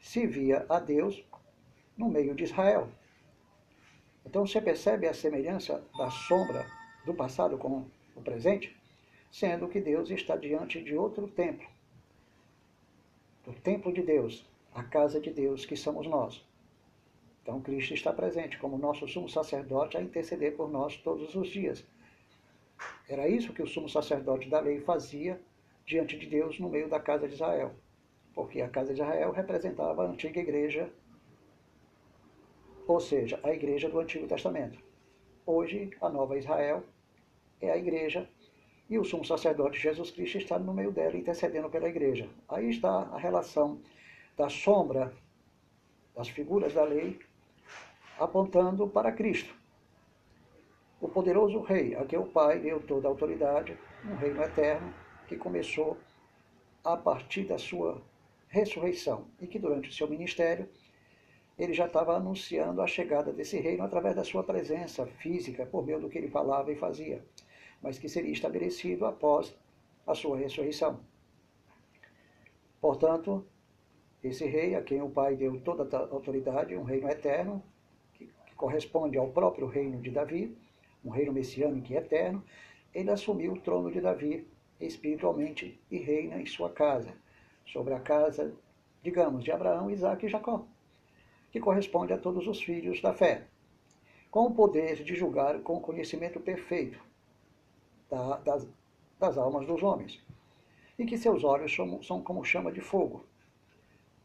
servia 0.00 0.64
a 0.68 0.78
Deus 0.78 1.24
no 1.96 2.08
meio 2.08 2.34
de 2.34 2.44
Israel. 2.44 2.88
Então 4.24 4.46
você 4.46 4.60
percebe 4.60 5.06
a 5.06 5.14
semelhança 5.14 5.84
da 5.96 6.10
sombra 6.10 6.66
do 7.04 7.14
passado 7.14 7.56
com 7.56 7.86
o 8.14 8.20
presente, 8.22 8.76
sendo 9.30 9.68
que 9.68 9.80
Deus 9.80 10.10
está 10.10 10.36
diante 10.36 10.82
de 10.82 10.96
outro 10.96 11.28
templo, 11.28 11.66
do 13.44 13.52
templo 13.52 13.92
de 13.92 14.02
Deus, 14.02 14.44
a 14.74 14.82
casa 14.82 15.20
de 15.20 15.30
Deus, 15.30 15.64
que 15.64 15.76
somos 15.76 16.06
nós. 16.06 16.44
Então 17.42 17.60
Cristo 17.60 17.94
está 17.94 18.12
presente 18.12 18.58
como 18.58 18.76
nosso 18.76 19.06
sumo 19.06 19.28
sacerdote 19.28 19.96
a 19.96 20.02
interceder 20.02 20.56
por 20.56 20.68
nós 20.68 20.96
todos 20.96 21.34
os 21.36 21.48
dias. 21.48 21.84
Era 23.08 23.28
isso 23.28 23.52
que 23.52 23.62
o 23.62 23.66
sumo 23.66 23.88
sacerdote 23.88 24.48
da 24.48 24.60
lei 24.60 24.80
fazia 24.80 25.40
diante 25.84 26.18
de 26.18 26.26
Deus 26.26 26.58
no 26.58 26.68
meio 26.68 26.88
da 26.88 26.98
casa 26.98 27.28
de 27.28 27.34
Israel. 27.34 27.72
Porque 28.34 28.60
a 28.60 28.68
casa 28.68 28.92
de 28.92 29.00
Israel 29.00 29.30
representava 29.30 30.02
a 30.02 30.08
antiga 30.08 30.40
igreja, 30.40 30.90
ou 32.86 33.00
seja, 33.00 33.40
a 33.42 33.52
igreja 33.52 33.88
do 33.88 33.98
Antigo 33.98 34.26
Testamento. 34.26 34.78
Hoje, 35.44 35.90
a 36.00 36.08
nova 36.08 36.36
Israel 36.36 36.82
é 37.60 37.70
a 37.70 37.76
igreja 37.76 38.28
e 38.90 38.98
o 38.98 39.04
sumo 39.04 39.24
sacerdote 39.24 39.80
Jesus 39.80 40.10
Cristo 40.10 40.38
está 40.38 40.58
no 40.58 40.74
meio 40.74 40.92
dela, 40.92 41.16
intercedendo 41.16 41.70
pela 41.70 41.88
igreja. 41.88 42.28
Aí 42.48 42.70
está 42.70 43.02
a 43.12 43.18
relação 43.18 43.80
da 44.36 44.48
sombra 44.48 45.12
das 46.14 46.28
figuras 46.28 46.74
da 46.74 46.84
lei 46.84 47.18
apontando 48.18 48.88
para 48.88 49.12
Cristo 49.12 49.55
o 51.00 51.08
poderoso 51.08 51.60
rei, 51.60 51.94
a 51.94 52.04
quem 52.04 52.18
o 52.18 52.26
Pai 52.26 52.58
deu 52.58 52.80
toda 52.80 53.06
a 53.06 53.10
autoridade, 53.10 53.76
um 54.04 54.14
reino 54.16 54.42
eterno 54.42 54.92
que 55.26 55.36
começou 55.36 55.96
a 56.82 56.96
partir 56.96 57.44
da 57.44 57.58
sua 57.58 58.00
ressurreição 58.48 59.26
e 59.40 59.46
que 59.46 59.58
durante 59.58 59.90
o 59.90 59.92
seu 59.92 60.08
ministério 60.08 60.68
ele 61.58 61.72
já 61.72 61.86
estava 61.86 62.16
anunciando 62.16 62.80
a 62.82 62.86
chegada 62.86 63.32
desse 63.32 63.58
reino 63.58 63.82
através 63.82 64.14
da 64.14 64.24
sua 64.24 64.44
presença 64.44 65.06
física, 65.06 65.66
por 65.66 65.84
meio 65.84 66.00
do 66.00 66.08
que 66.08 66.18
ele 66.18 66.28
falava 66.28 66.70
e 66.70 66.76
fazia, 66.76 67.24
mas 67.82 67.98
que 67.98 68.08
seria 68.08 68.32
estabelecido 68.32 69.06
após 69.06 69.56
a 70.06 70.14
sua 70.14 70.36
ressurreição. 70.36 71.00
Portanto, 72.80 73.44
esse 74.22 74.44
rei, 74.44 74.74
a 74.74 74.82
quem 74.82 75.00
o 75.02 75.10
Pai 75.10 75.34
deu 75.34 75.60
toda 75.60 75.96
a 75.96 76.00
autoridade, 76.10 76.76
um 76.76 76.82
reino 76.82 77.08
eterno, 77.08 77.62
que 78.14 78.30
corresponde 78.54 79.16
ao 79.16 79.28
próprio 79.30 79.66
reino 79.66 80.00
de 80.00 80.10
Davi, 80.10 80.56
um 81.06 81.10
reino 81.10 81.32
messiânico 81.32 81.92
e 81.92 81.96
eterno, 81.96 82.42
ele 82.92 83.10
assumiu 83.10 83.52
o 83.52 83.60
trono 83.60 83.90
de 83.92 84.00
Davi 84.00 84.46
espiritualmente 84.80 85.80
e 85.90 85.98
reina 85.98 86.40
em 86.40 86.46
sua 86.46 86.68
casa, 86.68 87.14
sobre 87.64 87.94
a 87.94 88.00
casa, 88.00 88.52
digamos, 89.02 89.44
de 89.44 89.52
Abraão, 89.52 89.90
Isaac 89.90 90.26
e 90.26 90.28
Jacó, 90.28 90.66
que 91.50 91.60
corresponde 91.60 92.12
a 92.12 92.18
todos 92.18 92.46
os 92.46 92.60
filhos 92.60 93.00
da 93.00 93.14
fé, 93.14 93.44
com 94.30 94.46
o 94.46 94.54
poder 94.54 95.02
de 95.02 95.14
julgar 95.14 95.60
com 95.60 95.76
o 95.76 95.80
conhecimento 95.80 96.40
perfeito 96.40 97.00
da, 98.10 98.36
das, 98.38 98.66
das 99.18 99.38
almas 99.38 99.66
dos 99.66 99.82
homens, 99.82 100.20
e 100.98 101.06
que 101.06 101.16
seus 101.16 101.44
olhos 101.44 101.74
são, 101.74 102.02
são 102.02 102.20
como 102.20 102.44
chama 102.44 102.72
de 102.72 102.80
fogo, 102.80 103.24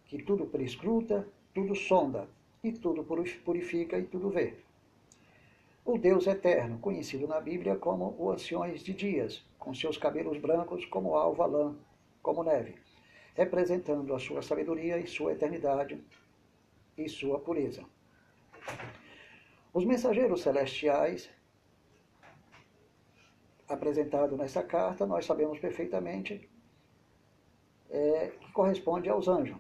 que 0.05 0.21
tudo 0.21 0.45
prescruta, 0.45 1.27
tudo 1.53 1.75
sonda, 1.75 2.27
e 2.63 2.71
tudo 2.71 3.03
purifica 3.03 3.97
e 3.97 4.03
tudo 4.03 4.29
vê 4.29 4.55
o 5.83 5.97
Deus 5.97 6.27
eterno, 6.27 6.79
conhecido 6.79 7.27
na 7.27 7.39
Bíblia 7.39 7.75
como 7.75 8.15
o 8.17 8.31
Anciões 8.31 8.83
de 8.83 8.93
Dias, 8.93 9.43
com 9.57 9.73
seus 9.73 9.97
cabelos 9.97 10.37
brancos 10.37 10.85
como 10.85 11.15
alva 11.15 11.45
lã, 11.45 11.75
como 12.21 12.43
neve, 12.43 12.75
representando 13.33 14.13
a 14.13 14.19
sua 14.19 14.41
sabedoria 14.41 14.97
e 14.97 15.07
sua 15.07 15.33
eternidade 15.33 16.03
e 16.97 17.09
sua 17.09 17.39
pureza. 17.39 17.83
Os 19.73 19.85
mensageiros 19.85 20.41
celestiais 20.41 21.29
apresentados 23.67 24.37
nessa 24.37 24.61
carta, 24.61 25.05
nós 25.05 25.25
sabemos 25.25 25.57
perfeitamente 25.59 26.49
é, 27.89 28.31
que 28.39 28.51
corresponde 28.51 29.09
aos 29.09 29.27
anjos. 29.27 29.57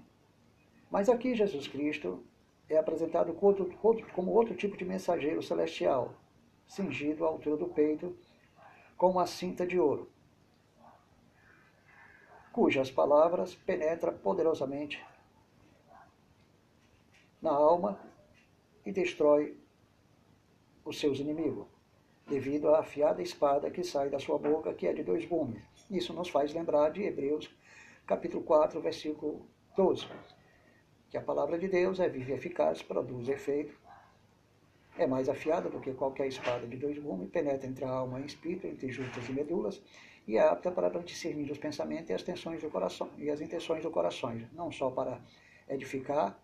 Mas 0.89 1.07
aqui 1.07 1.33
Jesus 1.33 1.67
Cristo 1.67 2.23
é 2.71 2.77
apresentado 2.77 3.33
como 3.33 4.31
outro 4.31 4.55
tipo 4.55 4.77
de 4.77 4.85
mensageiro 4.85 5.43
celestial, 5.43 6.13
cingido 6.65 7.25
à 7.25 7.27
altura 7.27 7.57
do 7.57 7.67
peito 7.67 8.17
com 8.97 9.11
uma 9.11 9.27
cinta 9.27 9.67
de 9.67 9.77
ouro, 9.77 10.09
cujas 12.53 12.89
palavras 12.89 13.55
penetram 13.55 14.17
poderosamente 14.17 15.03
na 17.41 17.51
alma 17.51 17.99
e 18.85 18.91
destrói 18.91 19.57
os 20.85 20.99
seus 20.99 21.19
inimigos, 21.19 21.67
devido 22.27 22.73
à 22.73 22.79
afiada 22.79 23.21
espada 23.21 23.69
que 23.69 23.83
sai 23.83 24.09
da 24.09 24.19
sua 24.19 24.37
boca, 24.37 24.73
que 24.73 24.87
é 24.87 24.93
de 24.93 25.03
dois 25.03 25.25
gumes. 25.25 25.61
Isso 25.89 26.13
nos 26.13 26.29
faz 26.29 26.53
lembrar 26.53 26.91
de 26.91 27.03
Hebreus, 27.03 27.53
capítulo 28.05 28.43
4, 28.43 28.79
versículo 28.79 29.45
12, 29.75 30.07
que 31.11 31.17
a 31.17 31.21
palavra 31.21 31.59
de 31.59 31.67
Deus 31.67 31.99
é 31.99 32.07
viva 32.07 32.31
e 32.31 32.33
eficaz, 32.35 32.81
produz 32.81 33.27
efeito, 33.27 33.77
é 34.97 35.05
mais 35.05 35.27
afiada 35.27 35.69
do 35.69 35.81
que 35.81 35.93
qualquer 35.93 36.27
espada 36.27 36.65
de 36.65 36.77
dois 36.77 36.97
gumes, 36.97 37.29
penetra 37.29 37.67
entre 37.67 37.83
a 37.83 37.89
alma 37.89 38.21
e 38.21 38.25
espírito, 38.25 38.65
entre 38.65 38.89
juntas 38.89 39.27
e 39.27 39.33
medulas, 39.33 39.81
e 40.25 40.37
é 40.37 40.41
apta 40.41 40.71
para 40.71 40.89
discernir 41.01 41.51
os 41.51 41.57
pensamentos 41.57 42.09
e 42.09 42.13
as 42.13 42.23
tensões 42.23 42.61
do 42.61 42.69
coração 42.69 43.09
e 43.17 43.29
as 43.29 43.41
intenções 43.41 43.83
do 43.83 43.91
coração, 43.91 44.41
não 44.53 44.71
só 44.71 44.89
para 44.89 45.19
edificar, 45.67 46.39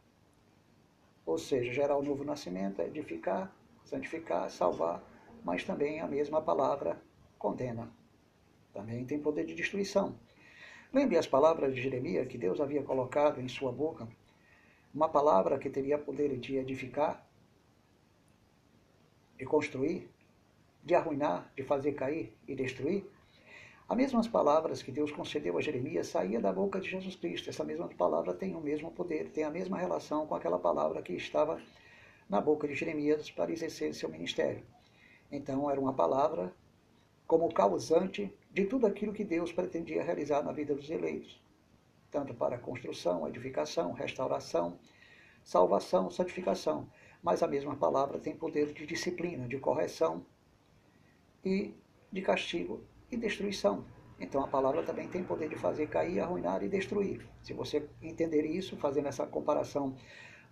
ou 1.25 1.37
seja, 1.37 1.71
gerar 1.71 1.95
o 1.95 2.01
um 2.01 2.03
novo 2.03 2.25
nascimento, 2.25 2.81
edificar, 2.81 3.55
santificar, 3.85 4.49
salvar, 4.49 5.01
mas 5.45 5.63
também 5.63 6.01
a 6.01 6.07
mesma 6.07 6.41
palavra 6.41 7.01
condena. 7.39 7.89
Também 8.73 9.05
tem 9.05 9.19
poder 9.19 9.45
de 9.45 9.55
destruição. 9.55 10.19
Lembre 10.91 11.17
as 11.17 11.27
palavras 11.27 11.73
de 11.73 11.81
Jeremias 11.81 12.27
que 12.27 12.37
Deus 12.37 12.59
havia 12.59 12.83
colocado 12.83 13.39
em 13.39 13.47
sua 13.47 13.71
boca, 13.71 14.07
uma 14.93 15.09
palavra 15.09 15.57
que 15.57 15.69
teria 15.69 15.97
poder 15.97 16.37
de 16.37 16.57
edificar, 16.57 17.25
de 19.37 19.45
construir, 19.45 20.09
de 20.83 20.95
arruinar, 20.95 21.51
de 21.55 21.63
fazer 21.63 21.93
cair 21.93 22.33
e 22.47 22.55
destruir, 22.55 23.05
as 23.89 23.95
mesmas 23.95 24.27
palavras 24.27 24.83
que 24.83 24.91
Deus 24.91 25.13
concedeu 25.13 25.57
a 25.57 25.61
Jeremias 25.61 26.07
saía 26.07 26.41
da 26.41 26.51
boca 26.51 26.77
de 26.77 26.89
Jesus 26.89 27.15
Cristo. 27.15 27.49
Essa 27.49 27.63
mesma 27.63 27.87
palavra 27.87 28.33
tem 28.33 28.53
o 28.53 28.59
mesmo 28.59 28.91
poder, 28.91 29.29
tem 29.29 29.45
a 29.45 29.49
mesma 29.49 29.77
relação 29.77 30.27
com 30.27 30.35
aquela 30.35 30.59
palavra 30.59 31.01
que 31.01 31.13
estava 31.13 31.61
na 32.29 32.41
boca 32.41 32.67
de 32.67 32.75
Jeremias 32.75 33.31
para 33.31 33.51
exercer 33.51 33.93
seu 33.93 34.09
ministério. 34.09 34.61
Então 35.31 35.71
era 35.71 35.79
uma 35.79 35.93
palavra 35.93 36.53
como 37.25 37.53
causante 37.53 38.33
de 38.51 38.65
tudo 38.65 38.87
aquilo 38.87 39.13
que 39.13 39.23
Deus 39.23 39.53
pretendia 39.53 40.03
realizar 40.03 40.41
na 40.43 40.51
vida 40.51 40.75
dos 40.75 40.89
eleitos, 40.89 41.41
tanto 42.17 42.33
para 42.33 42.57
construção, 42.57 43.27
edificação, 43.27 43.93
restauração, 43.93 44.79
salvação, 45.43 46.09
santificação 46.09 46.87
mas 47.21 47.43
a 47.43 47.47
mesma 47.47 47.75
palavra 47.75 48.19
tem 48.19 48.35
poder 48.35 48.73
de 48.73 48.85
disciplina, 48.85 49.47
de 49.47 49.59
correção 49.59 50.25
e 51.43 51.73
de 52.11 52.21
castigo 52.21 52.83
e 53.11 53.17
destruição. 53.17 53.85
Então 54.19 54.41
a 54.43 54.47
palavra 54.47 54.83
também 54.83 55.07
tem 55.07 55.23
poder 55.23 55.49
de 55.49 55.55
fazer 55.55 55.87
cair, 55.87 56.19
arruinar 56.19 56.63
e 56.63 56.69
destruir. 56.69 57.27
Se 57.41 57.53
você 57.53 57.87
entender 58.01 58.45
isso, 58.45 58.77
fazendo 58.77 59.07
essa 59.07 59.25
comparação 59.27 59.95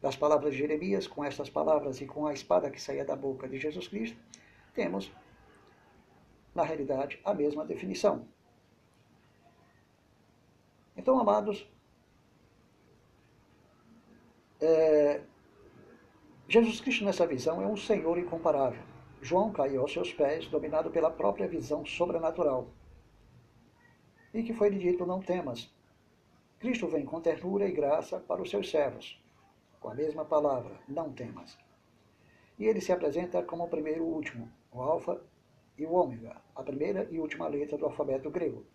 das 0.01 0.15
palavras 0.15 0.51
de 0.51 0.59
Jeremias 0.59 1.07
com 1.07 1.23
estas 1.23 1.49
palavras 1.49 2.01
e 2.01 2.05
com 2.05 2.27
a 2.27 2.33
espada 2.33 2.69
que 2.69 2.81
saía 2.81 3.05
da 3.05 3.15
boca 3.15 3.47
de 3.47 3.57
Jesus 3.57 3.87
Cristo, 3.87 4.17
temos, 4.73 5.11
na 6.53 6.63
realidade, 6.63 7.19
a 7.23 7.33
mesma 7.33 7.65
definição. 7.65 8.27
Então, 10.95 11.19
amados, 11.19 11.67
é, 14.61 15.21
Jesus 16.47 16.79
Cristo, 16.79 17.03
nessa 17.03 17.27
visão, 17.27 17.61
é 17.61 17.67
um 17.67 17.75
Senhor 17.75 18.17
incomparável. 18.17 18.81
João 19.21 19.51
caiu 19.51 19.81
aos 19.81 19.91
seus 19.91 20.13
pés, 20.13 20.47
dominado 20.47 20.91
pela 20.91 21.09
própria 21.09 21.47
visão 21.47 21.85
sobrenatural. 21.85 22.67
E 24.33 24.43
que 24.43 24.53
foi 24.53 24.69
lhe 24.69 24.79
dito: 24.79 25.05
Não 25.05 25.19
temas. 25.19 25.73
Cristo 26.59 26.87
vem 26.87 27.05
com 27.05 27.19
ternura 27.19 27.67
e 27.67 27.71
graça 27.71 28.19
para 28.19 28.41
os 28.41 28.49
seus 28.49 28.69
servos, 28.69 29.19
com 29.79 29.89
a 29.89 29.95
mesma 29.95 30.23
palavra: 30.23 30.79
Não 30.87 31.11
temas. 31.11 31.57
E 32.57 32.65
ele 32.65 32.79
se 32.79 32.91
apresenta 32.91 33.43
como 33.43 33.63
o 33.63 33.69
primeiro 33.69 33.99
e 33.99 34.03
o 34.03 34.07
último, 34.07 34.49
o 34.71 34.81
Alfa 34.81 35.21
e 35.77 35.85
o 35.85 35.91
Ômega, 35.91 36.41
a 36.55 36.63
primeira 36.63 37.07
e 37.11 37.19
última 37.19 37.47
letra 37.47 37.77
do 37.77 37.85
alfabeto 37.85 38.29
grego, 38.29 38.65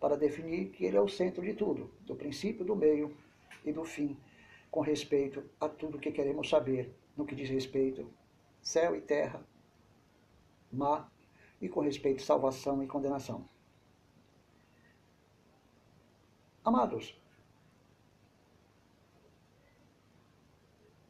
para 0.00 0.16
definir 0.16 0.70
que 0.70 0.84
ele 0.84 0.96
é 0.96 1.00
o 1.00 1.08
centro 1.08 1.42
de 1.42 1.54
tudo, 1.54 1.90
do 2.02 2.14
princípio, 2.14 2.64
do 2.64 2.76
meio 2.76 3.16
e 3.64 3.72
do 3.72 3.84
fim 3.84 4.16
com 4.70 4.80
respeito 4.80 5.42
a 5.60 5.68
tudo 5.68 5.98
que 5.98 6.12
queremos 6.12 6.48
saber 6.48 6.94
no 7.16 7.24
que 7.24 7.34
diz 7.34 7.48
respeito 7.48 8.08
céu 8.60 8.94
e 8.94 9.00
terra, 9.00 9.42
mar 10.70 11.10
e 11.60 11.68
com 11.68 11.80
respeito 11.80 12.22
salvação 12.22 12.82
e 12.82 12.86
condenação. 12.86 13.48
Amados, 16.64 17.18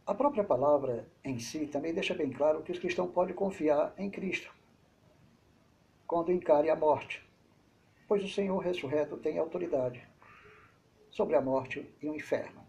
a 0.06 0.14
própria 0.14 0.44
palavra 0.44 1.10
em 1.24 1.38
si 1.38 1.66
também 1.66 1.92
deixa 1.92 2.14
bem 2.14 2.30
claro 2.30 2.62
que 2.62 2.72
os 2.72 2.78
cristãos 2.78 3.10
podem 3.10 3.34
confiar 3.34 3.92
em 3.98 4.08
Cristo 4.08 4.54
quando 6.06 6.32
encare 6.32 6.70
a 6.70 6.76
morte, 6.76 7.27
pois 8.08 8.24
o 8.24 8.28
Senhor 8.28 8.58
ressurreto 8.58 9.18
tem 9.18 9.38
autoridade 9.38 10.02
sobre 11.10 11.36
a 11.36 11.40
morte 11.40 11.86
e 12.02 12.08
o 12.08 12.14
inferno. 12.14 12.66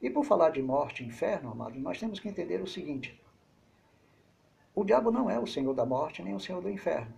E 0.00 0.10
por 0.10 0.24
falar 0.24 0.50
de 0.50 0.62
morte 0.62 1.02
e 1.02 1.06
inferno, 1.06 1.50
amado, 1.50 1.80
nós 1.80 1.98
temos 1.98 2.20
que 2.20 2.28
entender 2.28 2.60
o 2.60 2.66
seguinte: 2.66 3.20
o 4.74 4.84
diabo 4.84 5.10
não 5.10 5.28
é 5.28 5.38
o 5.40 5.46
senhor 5.46 5.74
da 5.74 5.84
morte 5.84 6.22
nem 6.22 6.34
o 6.34 6.40
senhor 6.40 6.62
do 6.62 6.70
inferno. 6.70 7.12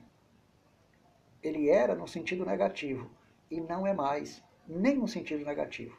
Ele 1.42 1.68
era 1.68 1.94
no 1.94 2.08
sentido 2.08 2.46
negativo 2.46 3.10
e 3.50 3.60
não 3.60 3.86
é 3.86 3.92
mais, 3.92 4.42
nem 4.66 4.96
no 4.96 5.08
sentido 5.08 5.44
negativo. 5.44 5.94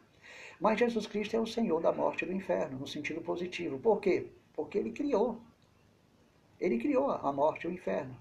Mas 0.60 0.80
Jesus 0.80 1.06
Cristo 1.06 1.36
é 1.36 1.40
o 1.40 1.46
senhor 1.46 1.82
da 1.82 1.92
morte 1.92 2.24
e 2.24 2.28
do 2.28 2.34
inferno, 2.34 2.80
no 2.80 2.88
sentido 2.88 3.22
positivo. 3.22 3.78
Por 3.78 4.00
quê? 4.00 4.28
Porque 4.54 4.78
ele 4.78 4.92
criou. 4.92 5.40
Ele 6.60 6.78
criou 6.78 7.12
a 7.12 7.32
morte 7.32 7.66
e 7.66 7.68
o 7.68 7.74
inferno. 7.74 8.16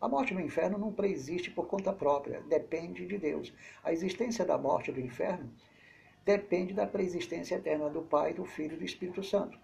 A 0.00 0.08
morte 0.08 0.34
no 0.34 0.40
inferno 0.40 0.76
não 0.76 0.92
preexiste 0.92 1.50
por 1.50 1.66
conta 1.66 1.92
própria, 1.92 2.42
depende 2.42 3.06
de 3.06 3.16
Deus. 3.16 3.52
A 3.82 3.92
existência 3.92 4.44
da 4.44 4.58
morte 4.58 4.92
do 4.92 5.00
inferno 5.00 5.50
depende 6.24 6.74
da 6.74 6.86
preexistência 6.86 7.54
eterna 7.54 7.88
do 7.88 8.02
Pai, 8.02 8.34
do 8.34 8.44
Filho 8.44 8.74
e 8.74 8.78
do 8.78 8.84
Espírito 8.84 9.22
Santo. 9.22 9.58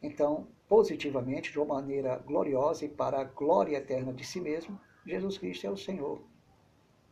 Então, 0.00 0.46
positivamente, 0.68 1.50
de 1.50 1.58
uma 1.58 1.74
maneira 1.74 2.18
gloriosa 2.18 2.84
e 2.84 2.88
para 2.88 3.20
a 3.20 3.24
glória 3.24 3.76
eterna 3.76 4.12
de 4.12 4.24
si 4.24 4.40
mesmo, 4.40 4.78
Jesus 5.04 5.38
Cristo 5.38 5.66
é 5.66 5.70
o 5.70 5.76
Senhor 5.76 6.22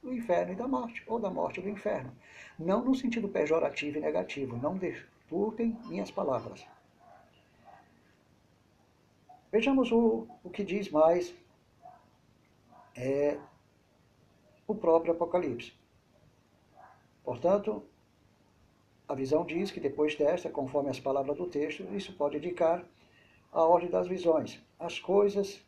do 0.03 0.13
inferno 0.13 0.53
e 0.53 0.57
da 0.57 0.69
morte, 0.69 1.03
ou 1.07 1.19
da 1.19 1.31
morte 1.31 1.61
do 1.61 1.69
inferno. 1.69 2.13
Não 2.59 2.85
no 2.85 2.95
sentido 2.95 3.29
pejorativo 3.29 3.99
e 3.99 4.01
negativo, 4.01 4.57
não 4.57 4.77
deturpem 4.77 5.79
minhas 5.87 6.11
palavras. 6.11 6.67
Vejamos 9.51 9.91
o, 9.93 10.27
o 10.43 10.51
que 10.51 10.65
diz 10.65 10.91
mais 10.91 11.35
é, 12.97 13.39
o 14.67 14.75
próprio 14.75 15.13
Apocalipse. 15.13 15.73
Portanto, 17.25 17.83
a 19.09 19.15
visão 19.15 19.45
diz 19.45 19.71
que 19.71 19.81
depois 19.81 20.17
desta, 20.17 20.51
conforme 20.51 20.91
as 20.91 21.01
palavras 21.01 21.37
do 21.37 21.47
texto, 21.47 21.85
isso 21.95 22.13
pode 22.15 22.37
indicar 22.37 22.85
a 23.53 23.63
ordem 23.63 23.91
das 23.91 24.09
visões, 24.09 24.61
as 24.79 24.99
coisas 24.99 25.61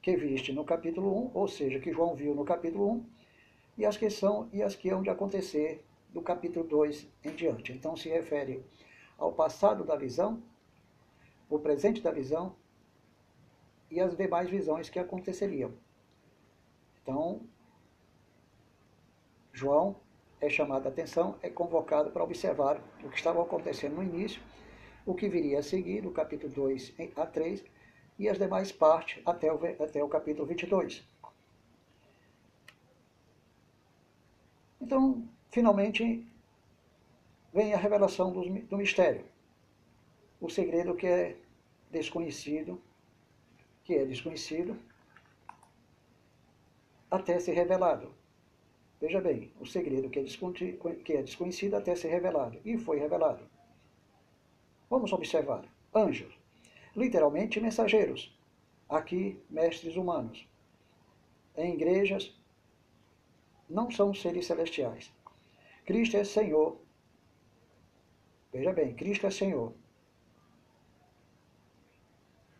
que 0.00 0.16
viste 0.16 0.52
no 0.52 0.64
capítulo 0.64 1.26
1, 1.26 1.30
ou 1.34 1.48
seja, 1.48 1.80
que 1.80 1.92
João 1.92 2.14
viu 2.14 2.34
no 2.34 2.44
capítulo 2.44 2.92
1, 2.92 3.06
e 3.78 3.86
as 3.86 3.96
que 3.96 4.08
são 4.10 4.48
e 4.52 4.62
as 4.62 4.74
que 4.74 4.88
hão 4.90 5.02
de 5.02 5.10
acontecer 5.10 5.84
do 6.10 6.22
capítulo 6.22 6.66
2 6.66 7.06
em 7.24 7.30
diante. 7.34 7.72
Então 7.72 7.96
se 7.96 8.08
refere 8.08 8.64
ao 9.18 9.32
passado 9.32 9.84
da 9.84 9.96
visão, 9.96 10.42
o 11.50 11.58
presente 11.58 12.00
da 12.00 12.10
visão 12.10 12.54
e 13.90 14.00
as 14.00 14.16
demais 14.16 14.48
visões 14.48 14.88
que 14.88 14.98
aconteceriam. 14.98 15.72
Então, 17.08 17.40
João 19.50 19.96
é 20.42 20.50
chamado 20.50 20.84
a 20.84 20.90
atenção, 20.90 21.38
é 21.40 21.48
convocado 21.48 22.10
para 22.10 22.22
observar 22.22 22.78
o 23.02 23.08
que 23.08 23.16
estava 23.16 23.42
acontecendo 23.42 23.94
no 23.94 24.02
início, 24.02 24.42
o 25.06 25.14
que 25.14 25.26
viria 25.26 25.60
a 25.60 25.62
seguir, 25.62 26.02
do 26.02 26.10
capítulo 26.10 26.52
2 26.52 26.92
a 27.16 27.24
3, 27.24 27.64
e 28.18 28.28
as 28.28 28.36
demais 28.36 28.70
partes 28.70 29.22
até 29.24 29.50
o, 29.50 29.58
até 29.82 30.04
o 30.04 30.08
capítulo 30.08 30.46
22. 30.46 31.02
Então, 34.78 35.26
finalmente 35.50 36.30
vem 37.54 37.72
a 37.72 37.78
revelação 37.78 38.30
do, 38.34 38.42
do 38.66 38.76
mistério. 38.76 39.24
O 40.38 40.50
segredo 40.50 40.94
que 40.94 41.06
é 41.06 41.38
desconhecido, 41.90 42.78
que 43.82 43.94
é 43.94 44.04
desconhecido, 44.04 44.78
até 47.10 47.38
ser 47.40 47.52
revelado. 47.52 48.14
Veja 49.00 49.20
bem, 49.20 49.52
o 49.60 49.66
segredo 49.66 50.10
que 50.10 50.18
é, 50.18 50.24
que 51.04 51.12
é 51.12 51.22
desconhecido 51.22 51.74
até 51.74 51.94
ser 51.94 52.08
revelado. 52.08 52.60
E 52.64 52.76
foi 52.76 52.98
revelado. 52.98 53.44
Vamos 54.90 55.12
observar. 55.12 55.64
Anjos, 55.94 56.34
literalmente 56.96 57.60
mensageiros. 57.60 58.36
Aqui, 58.88 59.40
mestres 59.48 59.96
humanos. 59.96 60.48
Em 61.56 61.74
igrejas, 61.74 62.34
não 63.68 63.90
são 63.90 64.14
seres 64.14 64.46
celestiais. 64.46 65.12
Cristo 65.84 66.16
é 66.16 66.24
Senhor. 66.24 66.80
Veja 68.52 68.72
bem, 68.72 68.94
Cristo 68.94 69.26
é 69.26 69.30
Senhor. 69.30 69.72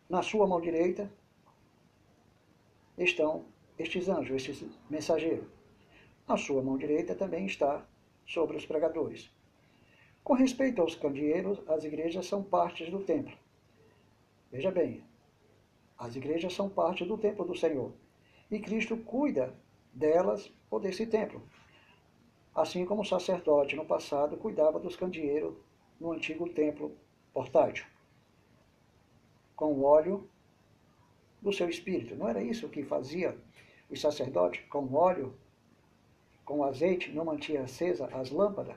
Na 0.07 0.23
sua 0.23 0.47
mão 0.47 0.61
direita 0.61 1.11
estão 2.97 3.45
estes 3.79 4.09
anjos, 4.09 4.35
estes 4.35 4.69
mensageiros. 4.89 5.47
Na 6.27 6.37
sua 6.37 6.61
mão 6.61 6.77
direita 6.77 7.15
também 7.15 7.45
está 7.45 7.83
sobre 8.27 8.57
os 8.57 8.65
pregadores. 8.65 9.31
Com 10.23 10.33
respeito 10.33 10.81
aos 10.81 10.93
candeeiros, 10.93 11.59
as 11.67 11.85
igrejas 11.85 12.27
são 12.27 12.43
partes 12.43 12.91
do 12.91 12.99
templo. 12.99 13.35
Veja 14.51 14.69
bem, 14.69 15.01
as 15.97 16.15
igrejas 16.15 16.53
são 16.53 16.69
parte 16.69 17.05
do 17.05 17.17
templo 17.17 17.45
do 17.45 17.55
Senhor. 17.55 17.93
E 18.51 18.59
Cristo 18.59 18.97
cuida 18.97 19.55
delas 19.93 20.51
ou 20.69 20.79
desse 20.79 21.07
templo. 21.07 21.41
Assim 22.53 22.85
como 22.85 23.01
o 23.01 23.05
sacerdote 23.05 23.75
no 23.75 23.85
passado 23.85 24.37
cuidava 24.37 24.79
dos 24.79 24.95
candeeiros 24.95 25.55
no 25.99 26.11
antigo 26.11 26.49
templo 26.49 26.95
portátil. 27.33 27.85
Com 29.55 29.73
o 29.73 29.83
óleo 29.83 30.29
do 31.41 31.53
seu 31.53 31.69
espírito. 31.69 32.15
Não 32.15 32.27
era 32.27 32.43
isso 32.43 32.69
que 32.69 32.83
fazia 32.83 33.37
o 33.89 33.95
sacerdote 33.95 34.61
com 34.63 34.93
óleo, 34.93 35.33
com 36.45 36.63
azeite, 36.63 37.11
não 37.11 37.25
mantinha 37.25 37.63
acesa 37.63 38.07
as 38.07 38.29
lâmpadas. 38.29 38.75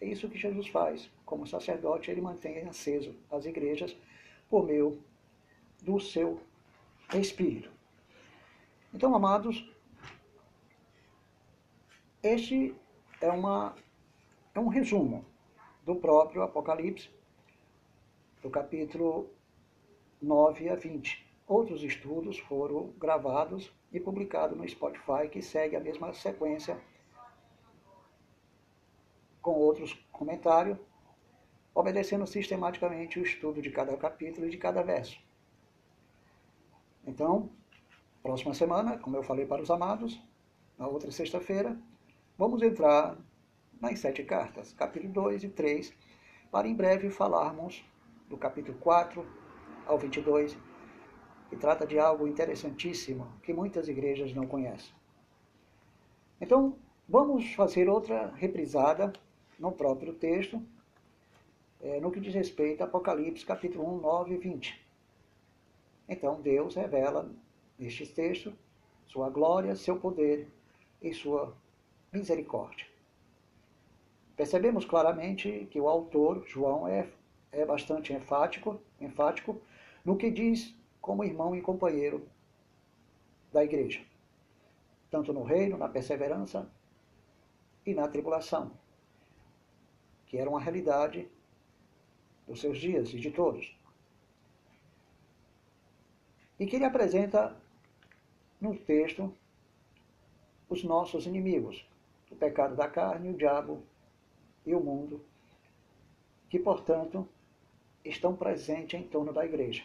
É 0.00 0.06
isso 0.06 0.28
que 0.28 0.38
Jesus 0.38 0.68
faz. 0.68 1.10
Como 1.24 1.46
sacerdote, 1.46 2.10
ele 2.10 2.20
mantém 2.20 2.58
aceso 2.68 3.14
as 3.30 3.44
igrejas 3.46 3.96
por 4.48 4.64
meio 4.64 5.02
do 5.82 5.98
seu 6.00 6.40
espírito. 7.14 7.70
Então, 8.92 9.14
amados, 9.14 9.68
este 12.22 12.74
é, 13.20 13.30
uma, 13.30 13.74
é 14.54 14.60
um 14.60 14.68
resumo 14.68 15.24
do 15.84 15.96
próprio 15.96 16.42
Apocalipse, 16.42 17.10
do 18.42 18.50
capítulo 18.50 19.30
9 20.20 20.68
a 20.68 20.74
20. 20.74 21.21
Outros 21.46 21.82
estudos 21.82 22.38
foram 22.38 22.92
gravados 22.98 23.72
e 23.92 23.98
publicados 23.98 24.56
no 24.56 24.68
Spotify, 24.68 25.28
que 25.30 25.42
segue 25.42 25.76
a 25.76 25.80
mesma 25.80 26.12
sequência, 26.12 26.80
com 29.40 29.52
outros 29.52 29.92
comentários, 30.12 30.78
obedecendo 31.74 32.26
sistematicamente 32.26 33.18
o 33.18 33.22
estudo 33.22 33.60
de 33.60 33.70
cada 33.70 33.96
capítulo 33.96 34.46
e 34.46 34.50
de 34.50 34.56
cada 34.56 34.82
verso. 34.82 35.18
Então, 37.04 37.50
próxima 38.22 38.54
semana, 38.54 38.96
como 38.98 39.16
eu 39.16 39.22
falei 39.22 39.44
para 39.44 39.62
os 39.62 39.70
amados, 39.70 40.22
na 40.78 40.86
outra 40.86 41.10
sexta-feira, 41.10 41.76
vamos 42.38 42.62
entrar 42.62 43.18
nas 43.80 43.98
sete 43.98 44.22
cartas, 44.22 44.72
capítulo 44.72 45.12
2 45.12 45.44
e 45.44 45.48
3, 45.48 45.92
para 46.52 46.68
em 46.68 46.74
breve 46.74 47.10
falarmos 47.10 47.84
do 48.28 48.36
capítulo 48.36 48.78
4 48.78 49.26
ao 49.86 49.98
22 49.98 50.56
que 51.52 51.56
trata 51.58 51.86
de 51.86 51.98
algo 51.98 52.26
interessantíssimo 52.26 53.30
que 53.42 53.52
muitas 53.52 53.86
igrejas 53.86 54.32
não 54.32 54.46
conhecem. 54.46 54.90
Então, 56.40 56.78
vamos 57.06 57.52
fazer 57.52 57.90
outra 57.90 58.28
reprisada 58.36 59.12
no 59.58 59.70
próprio 59.70 60.14
texto, 60.14 60.62
é, 61.82 62.00
no 62.00 62.10
que 62.10 62.20
diz 62.20 62.32
respeito 62.32 62.80
a 62.80 62.86
Apocalipse, 62.86 63.44
capítulo 63.44 63.96
1, 63.98 64.00
9 64.00 64.34
e 64.34 64.38
20. 64.38 64.86
Então, 66.08 66.40
Deus 66.40 66.74
revela 66.74 67.30
nestes 67.78 68.08
textos 68.08 68.54
sua 69.06 69.28
glória, 69.28 69.76
seu 69.76 70.00
poder 70.00 70.48
e 71.02 71.12
sua 71.12 71.54
misericórdia. 72.10 72.86
Percebemos 74.34 74.86
claramente 74.86 75.68
que 75.70 75.78
o 75.78 75.86
autor, 75.86 76.46
João, 76.46 76.88
é, 76.88 77.06
é 77.52 77.66
bastante 77.66 78.10
enfático, 78.14 78.80
enfático 78.98 79.60
no 80.02 80.16
que 80.16 80.30
diz 80.30 80.74
como 81.02 81.24
irmão 81.24 81.54
e 81.54 81.60
companheiro 81.60 82.24
da 83.52 83.62
igreja, 83.64 84.00
tanto 85.10 85.32
no 85.32 85.42
reino, 85.42 85.76
na 85.76 85.88
perseverança 85.88 86.70
e 87.84 87.92
na 87.92 88.06
tribulação, 88.06 88.70
que 90.26 90.38
era 90.38 90.48
uma 90.48 90.60
realidade 90.60 91.28
dos 92.46 92.60
seus 92.60 92.78
dias 92.78 93.12
e 93.12 93.18
de 93.18 93.32
todos. 93.32 93.76
E 96.58 96.66
que 96.66 96.76
ele 96.76 96.84
apresenta 96.84 97.60
no 98.60 98.78
texto 98.78 99.34
os 100.68 100.84
nossos 100.84 101.26
inimigos, 101.26 101.84
o 102.30 102.36
pecado 102.36 102.76
da 102.76 102.88
carne, 102.88 103.30
o 103.30 103.36
diabo 103.36 103.82
e 104.64 104.72
o 104.72 104.80
mundo, 104.80 105.20
que, 106.48 106.60
portanto, 106.60 107.28
estão 108.04 108.36
presentes 108.36 108.98
em 108.98 109.02
torno 109.02 109.32
da 109.32 109.44
igreja. 109.44 109.84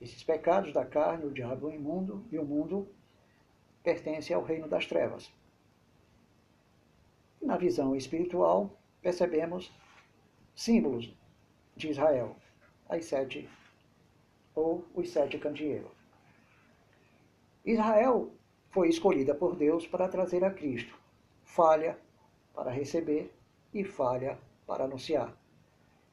Esses 0.00 0.22
pecados 0.22 0.72
da 0.72 0.84
carne, 0.84 1.26
o 1.26 1.32
diabo, 1.32 1.70
imundo 1.70 2.24
e 2.32 2.38
o 2.38 2.44
mundo 2.44 2.88
pertencem 3.82 4.34
ao 4.34 4.42
reino 4.42 4.66
das 4.66 4.86
trevas. 4.86 5.30
Na 7.42 7.56
visão 7.56 7.94
espiritual, 7.94 8.70
percebemos 9.02 9.72
símbolos 10.54 11.14
de 11.76 11.88
Israel, 11.88 12.36
as 12.88 13.04
sete 13.04 13.48
ou 14.54 14.84
os 14.94 15.10
sete 15.10 15.38
candeeiros. 15.38 15.90
Israel 17.64 18.32
foi 18.70 18.88
escolhida 18.88 19.34
por 19.34 19.56
Deus 19.56 19.86
para 19.86 20.08
trazer 20.08 20.44
a 20.44 20.50
Cristo, 20.50 20.96
falha 21.44 21.98
para 22.54 22.70
receber 22.70 23.32
e 23.72 23.84
falha 23.84 24.38
para 24.66 24.84
anunciar. 24.84 25.36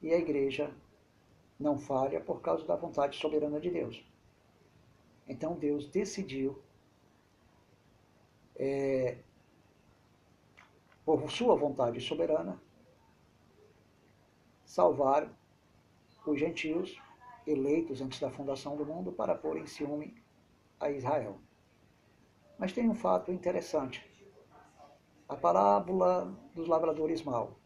E 0.02 0.12
a 0.12 0.18
igreja 0.18 0.70
não 1.58 1.78
falha 1.78 2.20
por 2.20 2.40
causa 2.40 2.64
da 2.64 2.76
vontade 2.76 3.16
soberana 3.16 3.60
de 3.60 3.70
Deus. 3.70 4.04
Então 5.26 5.54
Deus 5.54 5.88
decidiu, 5.88 6.62
é, 8.56 9.18
por 11.04 11.30
sua 11.30 11.56
vontade 11.56 12.00
soberana, 12.00 12.60
salvar 14.64 15.30
os 16.26 16.38
gentios 16.38 17.00
eleitos 17.46 18.00
antes 18.02 18.20
da 18.20 18.30
fundação 18.30 18.76
do 18.76 18.84
mundo 18.84 19.10
para 19.10 19.34
pôr 19.34 19.56
em 19.56 19.66
ciúme 19.66 20.14
a 20.78 20.90
Israel. 20.90 21.38
Mas 22.58 22.72
tem 22.72 22.88
um 22.88 22.94
fato 22.94 23.32
interessante. 23.32 24.04
A 25.28 25.36
parábola 25.36 26.34
dos 26.54 26.68
lavradores 26.68 27.22
mal. 27.22 27.58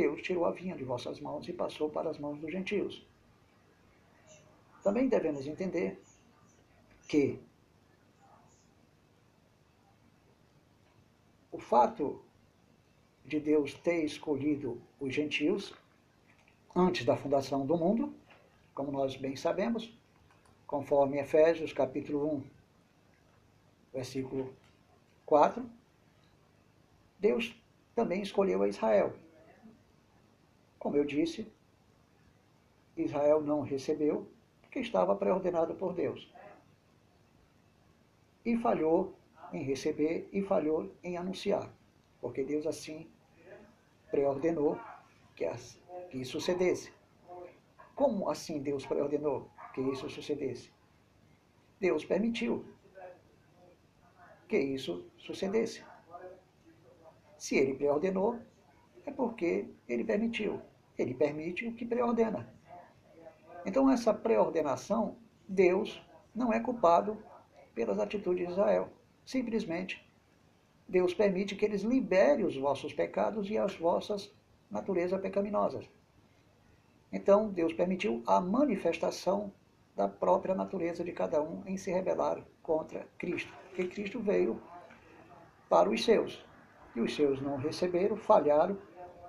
Deus 0.00 0.22
tirou 0.22 0.44
a 0.44 0.52
vinha 0.52 0.76
de 0.76 0.84
vossas 0.84 1.18
mãos 1.18 1.48
e 1.48 1.52
passou 1.52 1.90
para 1.90 2.08
as 2.08 2.18
mãos 2.18 2.38
dos 2.38 2.52
gentios. 2.52 3.04
Também 4.80 5.08
devemos 5.08 5.44
entender 5.44 6.00
que 7.08 7.40
o 11.50 11.58
fato 11.58 12.22
de 13.24 13.40
Deus 13.40 13.74
ter 13.74 14.04
escolhido 14.04 14.80
os 15.00 15.12
gentios 15.12 15.74
antes 16.76 17.04
da 17.04 17.16
fundação 17.16 17.66
do 17.66 17.76
mundo, 17.76 18.14
como 18.72 18.92
nós 18.92 19.16
bem 19.16 19.34
sabemos, 19.34 19.92
conforme 20.64 21.18
Efésios 21.18 21.72
capítulo 21.72 22.36
1, 22.36 22.44
versículo 23.92 24.54
4, 25.26 25.68
Deus 27.18 27.60
também 27.96 28.22
escolheu 28.22 28.62
a 28.62 28.68
Israel. 28.68 29.12
Como 30.78 30.96
eu 30.96 31.04
disse, 31.04 31.50
Israel 32.96 33.40
não 33.40 33.60
recebeu, 33.60 34.26
porque 34.60 34.80
estava 34.80 35.14
pré-ordenado 35.16 35.74
por 35.74 35.92
Deus. 35.92 36.32
E 38.44 38.56
falhou 38.56 39.14
em 39.52 39.62
receber 39.62 40.28
e 40.32 40.42
falhou 40.42 40.92
em 41.02 41.16
anunciar, 41.16 41.70
porque 42.20 42.44
Deus 42.44 42.66
assim 42.66 43.08
pré-ordenou 44.10 44.78
que, 45.34 45.44
que 46.10 46.18
isso 46.18 46.32
sucedesse. 46.32 46.92
Como 47.94 48.30
assim 48.30 48.60
Deus 48.60 48.86
pré-ordenou 48.86 49.50
que 49.74 49.80
isso 49.80 50.08
sucedesse? 50.08 50.70
Deus 51.80 52.04
permitiu 52.04 52.64
que 54.48 54.58
isso 54.58 55.04
sucedesse. 55.18 55.84
Se 57.36 57.56
ele 57.56 57.74
preordenou, 57.74 58.40
é 59.08 59.10
porque 59.10 59.66
ele 59.88 60.04
permitiu. 60.04 60.60
Ele 60.96 61.14
permite 61.14 61.66
o 61.66 61.72
que 61.72 61.86
preordena. 61.86 62.52
Então, 63.64 63.90
essa 63.90 64.12
preordenação, 64.12 65.16
Deus 65.48 66.00
não 66.34 66.52
é 66.52 66.60
culpado 66.60 67.16
pelas 67.74 67.98
atitudes 67.98 68.46
de 68.46 68.52
Israel. 68.52 68.90
Simplesmente, 69.24 70.06
Deus 70.86 71.14
permite 71.14 71.56
que 71.56 71.64
eles 71.64 71.82
liberem 71.82 72.44
os 72.44 72.56
vossos 72.56 72.92
pecados 72.92 73.48
e 73.50 73.56
as 73.56 73.74
vossas 73.76 74.32
naturezas 74.70 75.20
pecaminosas. 75.20 75.88
Então, 77.10 77.48
Deus 77.48 77.72
permitiu 77.72 78.22
a 78.26 78.40
manifestação 78.40 79.52
da 79.96 80.06
própria 80.06 80.54
natureza 80.54 81.02
de 81.02 81.12
cada 81.12 81.42
um 81.42 81.62
em 81.66 81.76
se 81.76 81.90
rebelar 81.90 82.44
contra 82.62 83.08
Cristo. 83.16 83.52
Porque 83.68 83.88
Cristo 83.88 84.20
veio 84.20 84.60
para 85.68 85.88
os 85.88 86.04
seus. 86.04 86.44
E 86.94 87.00
os 87.00 87.14
seus 87.14 87.40
não 87.40 87.56
receberam, 87.56 88.16
falharam 88.16 88.76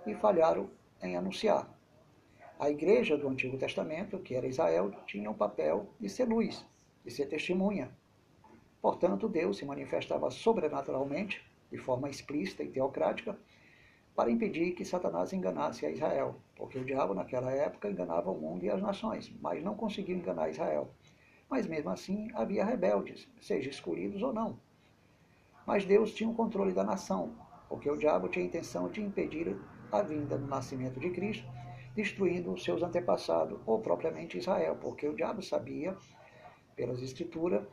e 0.05 0.13
falharam 0.15 0.69
em 1.01 1.15
anunciar. 1.15 1.69
A 2.59 2.69
igreja 2.69 3.17
do 3.17 3.27
Antigo 3.29 3.57
Testamento, 3.57 4.19
que 4.19 4.35
era 4.35 4.47
Israel, 4.47 4.91
tinha 5.05 5.31
o 5.31 5.35
papel 5.35 5.88
de 5.99 6.09
ser 6.09 6.27
luz, 6.27 6.65
de 7.05 7.12
ser 7.12 7.27
testemunha. 7.27 7.89
Portanto, 8.81 9.29
Deus 9.29 9.57
se 9.57 9.65
manifestava 9.65 10.29
sobrenaturalmente, 10.29 11.41
de 11.71 11.77
forma 11.77 12.09
explícita 12.09 12.63
e 12.63 12.69
teocrática, 12.69 13.38
para 14.15 14.31
impedir 14.31 14.73
que 14.73 14.83
Satanás 14.83 15.31
enganasse 15.31 15.85
a 15.85 15.91
Israel, 15.91 16.35
porque 16.55 16.77
o 16.77 16.83
diabo 16.83 17.13
naquela 17.13 17.51
época 17.51 17.89
enganava 17.89 18.29
o 18.29 18.38
mundo 18.38 18.65
e 18.65 18.69
as 18.69 18.81
nações, 18.81 19.33
mas 19.39 19.63
não 19.63 19.75
conseguiu 19.75 20.17
enganar 20.17 20.49
Israel. 20.49 20.89
Mas 21.49 21.65
mesmo 21.65 21.89
assim 21.89 22.29
havia 22.33 22.65
rebeldes, 22.65 23.27
seja 23.41 23.69
escolhidos 23.69 24.21
ou 24.21 24.33
não. 24.33 24.59
Mas 25.65 25.85
Deus 25.85 26.13
tinha 26.13 26.29
o 26.29 26.35
controle 26.35 26.73
da 26.73 26.83
nação, 26.83 27.33
porque 27.69 27.89
o 27.89 27.95
diabo 27.95 28.27
tinha 28.27 28.43
a 28.43 28.47
intenção 28.47 28.89
de 28.89 29.01
impedir 29.01 29.55
a 29.91 30.02
vinda 30.02 30.38
do 30.38 30.47
nascimento 30.47 30.99
de 30.99 31.10
Cristo, 31.10 31.47
destruindo 31.95 32.54
os 32.54 32.63
seus 32.63 32.82
antepassados, 32.84 33.60
ou 33.65 33.80
propriamente 33.80 34.38
Israel, 34.38 34.78
porque 34.80 35.08
o 35.08 35.15
diabo 35.15 35.41
sabia, 35.41 35.97
pelas 36.75 37.02
escrituras, 37.02 37.65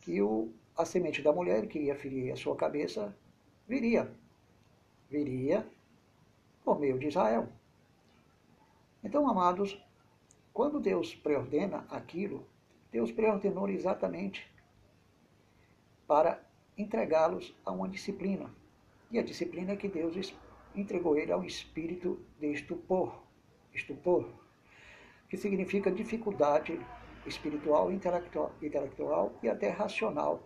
que 0.00 0.20
o, 0.20 0.52
a 0.76 0.84
semente 0.84 1.22
da 1.22 1.32
mulher 1.32 1.66
que 1.66 1.78
ia 1.78 1.96
ferir 1.96 2.32
a 2.32 2.36
sua 2.36 2.54
cabeça 2.56 3.16
viria. 3.66 4.10
Viria 5.10 5.66
por 6.64 6.78
meio 6.78 6.98
de 6.98 7.08
Israel. 7.08 7.48
Então, 9.02 9.28
amados, 9.28 9.78
quando 10.52 10.80
Deus 10.80 11.14
preordena 11.14 11.86
aquilo, 11.90 12.46
Deus 12.90 13.10
preordenou 13.10 13.68
exatamente 13.68 14.48
para 16.06 16.40
entregá-los 16.76 17.54
a 17.64 17.72
uma 17.72 17.88
disciplina. 17.88 18.50
E 19.10 19.18
a 19.18 19.22
disciplina 19.22 19.72
é 19.72 19.76
que 19.76 19.88
Deus 19.88 20.16
entregou 20.74 21.16
ele 21.16 21.32
ao 21.32 21.44
espírito 21.44 22.20
de 22.38 22.52
estupor. 22.52 23.22
Estupor, 23.72 24.28
que 25.28 25.36
significa 25.36 25.90
dificuldade 25.90 26.78
espiritual, 27.26 27.90
intelectual, 27.90 28.52
intelectual 28.62 29.32
e 29.42 29.48
até 29.48 29.68
racional 29.68 30.42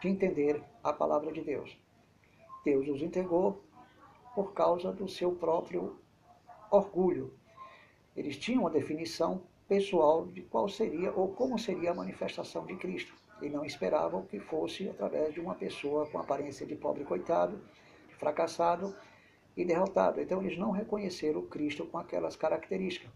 de 0.00 0.08
entender 0.08 0.62
a 0.82 0.92
palavra 0.92 1.32
de 1.32 1.42
Deus. 1.42 1.76
Deus 2.64 2.88
os 2.88 3.02
entregou 3.02 3.62
por 4.34 4.52
causa 4.52 4.92
do 4.92 5.08
seu 5.08 5.32
próprio 5.32 5.98
orgulho. 6.70 7.34
Eles 8.16 8.36
tinham 8.36 8.62
uma 8.62 8.70
definição 8.70 9.42
pessoal 9.68 10.26
de 10.26 10.42
qual 10.42 10.68
seria 10.68 11.12
ou 11.12 11.28
como 11.28 11.58
seria 11.58 11.90
a 11.90 11.94
manifestação 11.94 12.64
de 12.66 12.76
Cristo. 12.76 13.14
E 13.42 13.48
não 13.48 13.64
esperavam 13.64 14.24
que 14.24 14.38
fosse 14.38 14.88
através 14.88 15.34
de 15.34 15.40
uma 15.40 15.54
pessoa 15.54 16.06
com 16.06 16.18
aparência 16.18 16.64
de 16.64 16.76
pobre 16.76 17.04
coitado, 17.04 17.60
fracassado 18.18 18.94
e 19.56 19.64
derrotado. 19.64 20.20
Então 20.20 20.42
eles 20.42 20.58
não 20.58 20.70
reconheceram 20.70 21.42
Cristo 21.42 21.86
com 21.86 21.98
aquelas 21.98 22.36
características. 22.36 23.10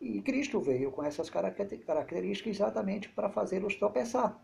E 0.00 0.22
Cristo 0.22 0.60
veio 0.60 0.92
com 0.92 1.02
essas 1.02 1.28
características 1.28 2.56
exatamente 2.56 3.08
para 3.08 3.28
fazê-los 3.28 3.74
tropeçar. 3.74 4.40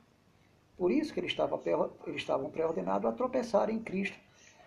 Por 0.77 0.90
isso 0.90 1.14
que 1.14 1.21
eles 1.21 1.31
estavam, 1.31 2.51
pré-ordenados 2.51 3.09
a 3.09 3.12
tropeçar 3.12 3.71
em 3.71 3.79
Cristo 3.79 4.19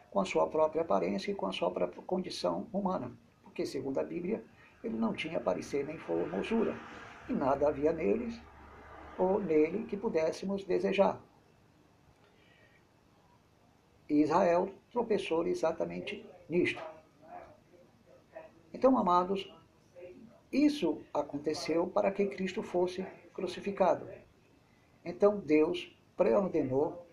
com 0.10 0.22
a 0.22 0.26
sua 0.26 0.48
própria 0.48 0.84
aparência 0.84 1.32
e 1.32 1.36
com 1.36 1.46
a 1.46 1.52
sua 1.52 1.70
própria 1.70 2.02
condição 2.04 2.68
humana. 2.72 3.12
Porque, 3.44 3.66
segundo 3.66 4.00
a 4.00 4.04
Bíblia, 4.04 4.42
ele 4.82 4.96
não 4.96 5.14
tinha 5.14 5.42
parecer 5.42 5.86
nem 5.86 5.98
formosura. 5.98 6.74
E 7.28 7.34
nada 7.34 7.68
havia 7.68 7.92
neles 7.92 8.40
ou 9.18 9.40
nele 9.40 9.84
que 9.84 9.98
pudéssemos 9.98 10.64
desejar. 10.64 11.22
Israel 14.08 14.70
exatamente 15.48 16.26
nisto. 16.50 16.82
Então, 18.74 18.98
amados, 18.98 19.52
isso 20.52 21.02
aconteceu 21.14 21.88
para 21.88 22.12
que 22.12 22.26
Cristo 22.26 22.64
fosse 22.64 23.06
crucificado. 23.34 24.08
Então 25.04 25.38
Deus 25.40 25.96
preordenou 26.16 27.08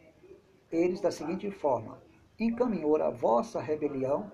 eles 0.71 1.01
da 1.01 1.11
seguinte 1.11 1.51
forma: 1.51 2.03
encaminhou 2.39 2.97
a 3.03 3.11
vossa 3.11 3.61
rebelião 3.61 4.33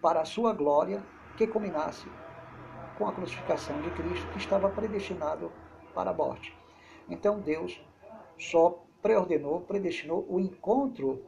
para 0.00 0.20
a 0.20 0.24
sua 0.24 0.52
glória, 0.52 1.02
que 1.36 1.46
culminasse 1.46 2.06
com 2.98 3.06
a 3.06 3.12
crucificação 3.12 3.80
de 3.80 3.90
Cristo, 3.90 4.30
que 4.32 4.38
estava 4.38 4.68
predestinado 4.68 5.50
para 5.94 6.10
a 6.10 6.14
morte. 6.14 6.54
Então 7.08 7.40
Deus 7.40 7.80
só 8.38 8.84
preordenou, 9.00 9.60
predestinou 9.60 10.26
o 10.28 10.38
encontro 10.38 11.24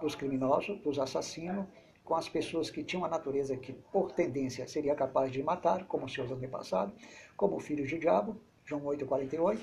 dos 0.00 0.14
criminosos, 0.14 0.78
dos 0.80 0.98
assassinos, 0.98 1.66
com 2.04 2.14
as 2.14 2.28
pessoas 2.28 2.70
que 2.70 2.84
tinham 2.84 3.04
a 3.04 3.08
natureza 3.08 3.56
que, 3.56 3.72
por 3.72 4.12
tendência, 4.12 4.66
seria 4.68 4.94
capaz 4.94 5.32
de 5.32 5.42
matar, 5.42 5.86
como 5.86 6.08
seus 6.08 6.30
antepassados, 6.30 6.94
como 7.36 7.58
filhos 7.58 7.88
de 7.88 7.98
diabo, 7.98 8.40
João 8.64 8.82
8,48, 8.82 9.60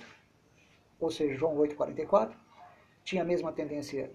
ou 0.99 1.09
seja, 1.09 1.35
João 1.35 1.55
8,44, 1.57 2.33
tinha 3.03 3.21
a 3.21 3.25
mesma 3.25 3.51
tendência 3.51 4.11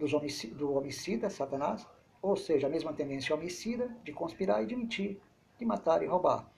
homicida, 0.00 0.54
do 0.54 0.72
homicida, 0.72 1.30
Satanás, 1.30 1.86
ou 2.22 2.36
seja, 2.36 2.66
a 2.66 2.70
mesma 2.70 2.92
tendência 2.92 3.34
homicida 3.34 3.88
de 4.04 4.12
conspirar 4.12 4.62
e 4.62 4.66
de 4.66 4.76
mentir, 4.76 5.20
de 5.58 5.64
matar 5.64 6.02
e 6.02 6.06
roubar, 6.06 6.48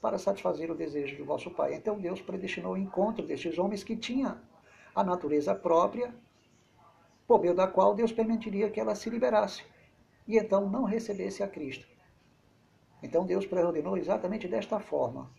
para 0.00 0.18
satisfazer 0.18 0.70
o 0.70 0.74
desejo 0.74 1.16
do 1.16 1.24
vosso 1.24 1.50
Pai. 1.50 1.74
Então 1.74 1.98
Deus 1.98 2.20
predestinou 2.20 2.74
o 2.74 2.78
encontro 2.78 3.26
destes 3.26 3.58
homens 3.58 3.82
que 3.82 3.96
tinham 3.96 4.38
a 4.94 5.02
natureza 5.02 5.54
própria, 5.54 6.14
por 7.26 7.40
meio 7.40 7.54
da 7.54 7.66
qual 7.66 7.94
Deus 7.94 8.12
permitiria 8.12 8.70
que 8.70 8.80
ela 8.80 8.94
se 8.94 9.08
liberasse 9.08 9.64
e 10.26 10.38
então 10.38 10.68
não 10.68 10.84
recebesse 10.84 11.42
a 11.42 11.48
Cristo. 11.48 11.86
Então 13.02 13.26
Deus 13.26 13.46
preordenou 13.46 13.96
exatamente 13.96 14.48
desta 14.48 14.80
forma, 14.80 15.30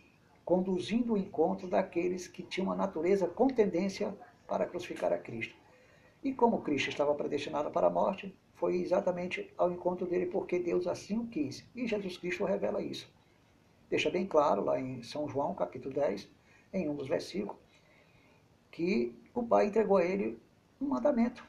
conduzindo 0.44 1.14
o 1.14 1.18
encontro 1.18 1.68
daqueles 1.68 2.28
que 2.28 2.42
tinham 2.42 2.70
a 2.70 2.76
natureza 2.76 3.26
com 3.26 3.48
tendência 3.48 4.16
para 4.46 4.66
crucificar 4.66 5.12
a 5.12 5.18
Cristo. 5.18 5.56
E 6.22 6.32
como 6.32 6.62
Cristo 6.62 6.88
estava 6.88 7.14
predestinado 7.14 7.70
para 7.70 7.88
a 7.88 7.90
morte, 7.90 8.36
foi 8.54 8.76
exatamente 8.76 9.52
ao 9.58 9.70
encontro 9.70 10.06
dele 10.06 10.26
porque 10.26 10.58
Deus 10.58 10.86
assim 10.86 11.18
o 11.18 11.26
quis. 11.26 11.64
E 11.74 11.86
Jesus 11.86 12.16
Cristo 12.16 12.44
revela 12.44 12.80
isso. 12.80 13.12
Deixa 13.90 14.10
bem 14.10 14.26
claro 14.26 14.64
lá 14.64 14.80
em 14.80 15.02
São 15.02 15.28
João, 15.28 15.54
capítulo 15.54 15.94
10, 15.94 16.28
em 16.72 16.88
um 16.88 16.94
dos 16.94 17.06
versículos, 17.08 17.60
que 18.70 19.14
o 19.34 19.42
Pai 19.42 19.66
entregou 19.66 19.98
a 19.98 20.04
ele 20.04 20.38
um 20.80 20.86
mandamento. 20.86 21.46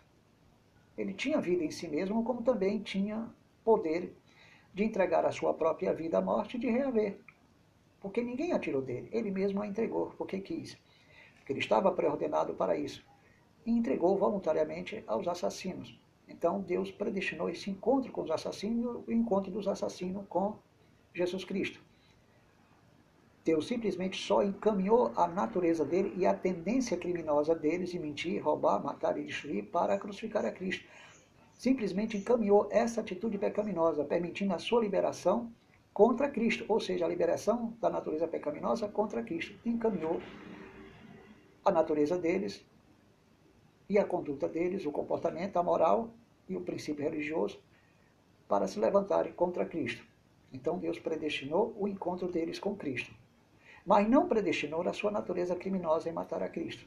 Ele 0.97 1.13
tinha 1.13 1.39
vida 1.39 1.63
em 1.63 1.71
si 1.71 1.87
mesmo, 1.87 2.23
como 2.23 2.41
também 2.41 2.79
tinha 2.79 3.29
poder 3.63 4.13
de 4.73 4.83
entregar 4.83 5.25
a 5.25 5.31
sua 5.31 5.53
própria 5.53 5.93
vida 5.93 6.17
à 6.17 6.21
morte 6.21 6.57
e 6.57 6.59
de 6.59 6.69
reaver. 6.69 7.19
Porque 7.99 8.21
ninguém 8.21 8.53
a 8.53 8.59
tirou 8.59 8.81
dele, 8.81 9.09
ele 9.11 9.31
mesmo 9.31 9.61
a 9.61 9.67
entregou, 9.67 10.13
porque 10.17 10.39
quis. 10.39 10.77
Porque 11.35 11.53
ele 11.53 11.59
estava 11.59 11.91
preordenado 11.91 12.53
para 12.53 12.77
isso. 12.77 13.05
E 13.65 13.71
entregou 13.71 14.17
voluntariamente 14.17 15.03
aos 15.07 15.27
assassinos. 15.27 15.99
Então 16.27 16.61
Deus 16.61 16.91
predestinou 16.91 17.49
esse 17.49 17.69
encontro 17.69 18.11
com 18.11 18.21
os 18.21 18.31
assassinos, 18.31 19.03
o 19.07 19.11
encontro 19.11 19.51
dos 19.51 19.67
assassinos 19.67 20.25
com 20.27 20.57
Jesus 21.13 21.43
Cristo. 21.43 21.81
Deus 23.47 23.65
simplesmente 23.65 24.21
só 24.21 24.43
encaminhou 24.43 25.13
a 25.15 25.25
natureza 25.25 25.85
dele 25.85 26.13
e 26.17 26.25
a 26.25 26.33
tendência 26.33 26.97
criminosa 26.97 27.55
deles 27.55 27.91
de 27.91 27.97
mentir, 27.97 28.43
roubar, 28.43 28.83
matar 28.83 29.17
e 29.17 29.23
destruir 29.23 29.63
para 29.67 29.97
crucificar 29.97 30.45
a 30.45 30.51
Cristo. 30.51 30.85
Simplesmente 31.53 32.17
encaminhou 32.17 32.67
essa 32.69 32.99
atitude 32.99 33.37
pecaminosa, 33.37 34.03
permitindo 34.03 34.53
a 34.53 34.59
sua 34.59 34.81
liberação 34.81 35.49
contra 35.93 36.29
Cristo, 36.29 36.65
ou 36.67 36.81
seja, 36.81 37.05
a 37.05 37.07
liberação 37.07 37.73
da 37.79 37.89
natureza 37.89 38.27
pecaminosa 38.27 38.89
contra 38.89 39.23
Cristo. 39.23 39.57
Encaminhou 39.65 40.21
a 41.63 41.71
natureza 41.71 42.17
deles 42.17 42.65
e 43.87 43.97
a 43.97 44.03
conduta 44.03 44.49
deles, 44.49 44.85
o 44.85 44.91
comportamento, 44.91 45.55
a 45.55 45.63
moral 45.63 46.13
e 46.49 46.57
o 46.57 46.61
princípio 46.61 47.05
religioso 47.05 47.57
para 48.45 48.67
se 48.67 48.77
levantarem 48.77 49.31
contra 49.31 49.65
Cristo. 49.65 50.03
Então 50.51 50.77
Deus 50.77 50.99
predestinou 50.99 51.73
o 51.79 51.87
encontro 51.87 52.29
deles 52.29 52.59
com 52.59 52.75
Cristo 52.75 53.15
mas 53.87 54.05
não 54.09 54.27
predestinou 54.27 54.81
a 54.81 54.91
sua 54.91 55.09
natureza 55.09 55.55
criminosa 55.55 56.09
em 56.09 56.11
matar 56.11 56.43
a 56.43 56.49
Cristo. 56.49 56.85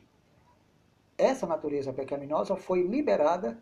Essa 1.17 1.47
natureza 1.47 1.95
pecaminosa 1.95 2.57
foi 2.57 2.83
liberada 2.83 3.59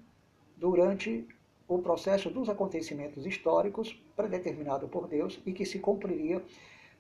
durante 0.56 1.24
o 1.68 1.78
processo 1.78 2.30
dos 2.30 2.48
acontecimentos 2.48 3.24
históricos 3.24 3.92
predeterminado 4.16 4.88
por 4.88 5.06
Deus 5.06 5.40
e 5.46 5.52
que 5.52 5.64
se 5.64 5.78
cumpriria 5.78 6.42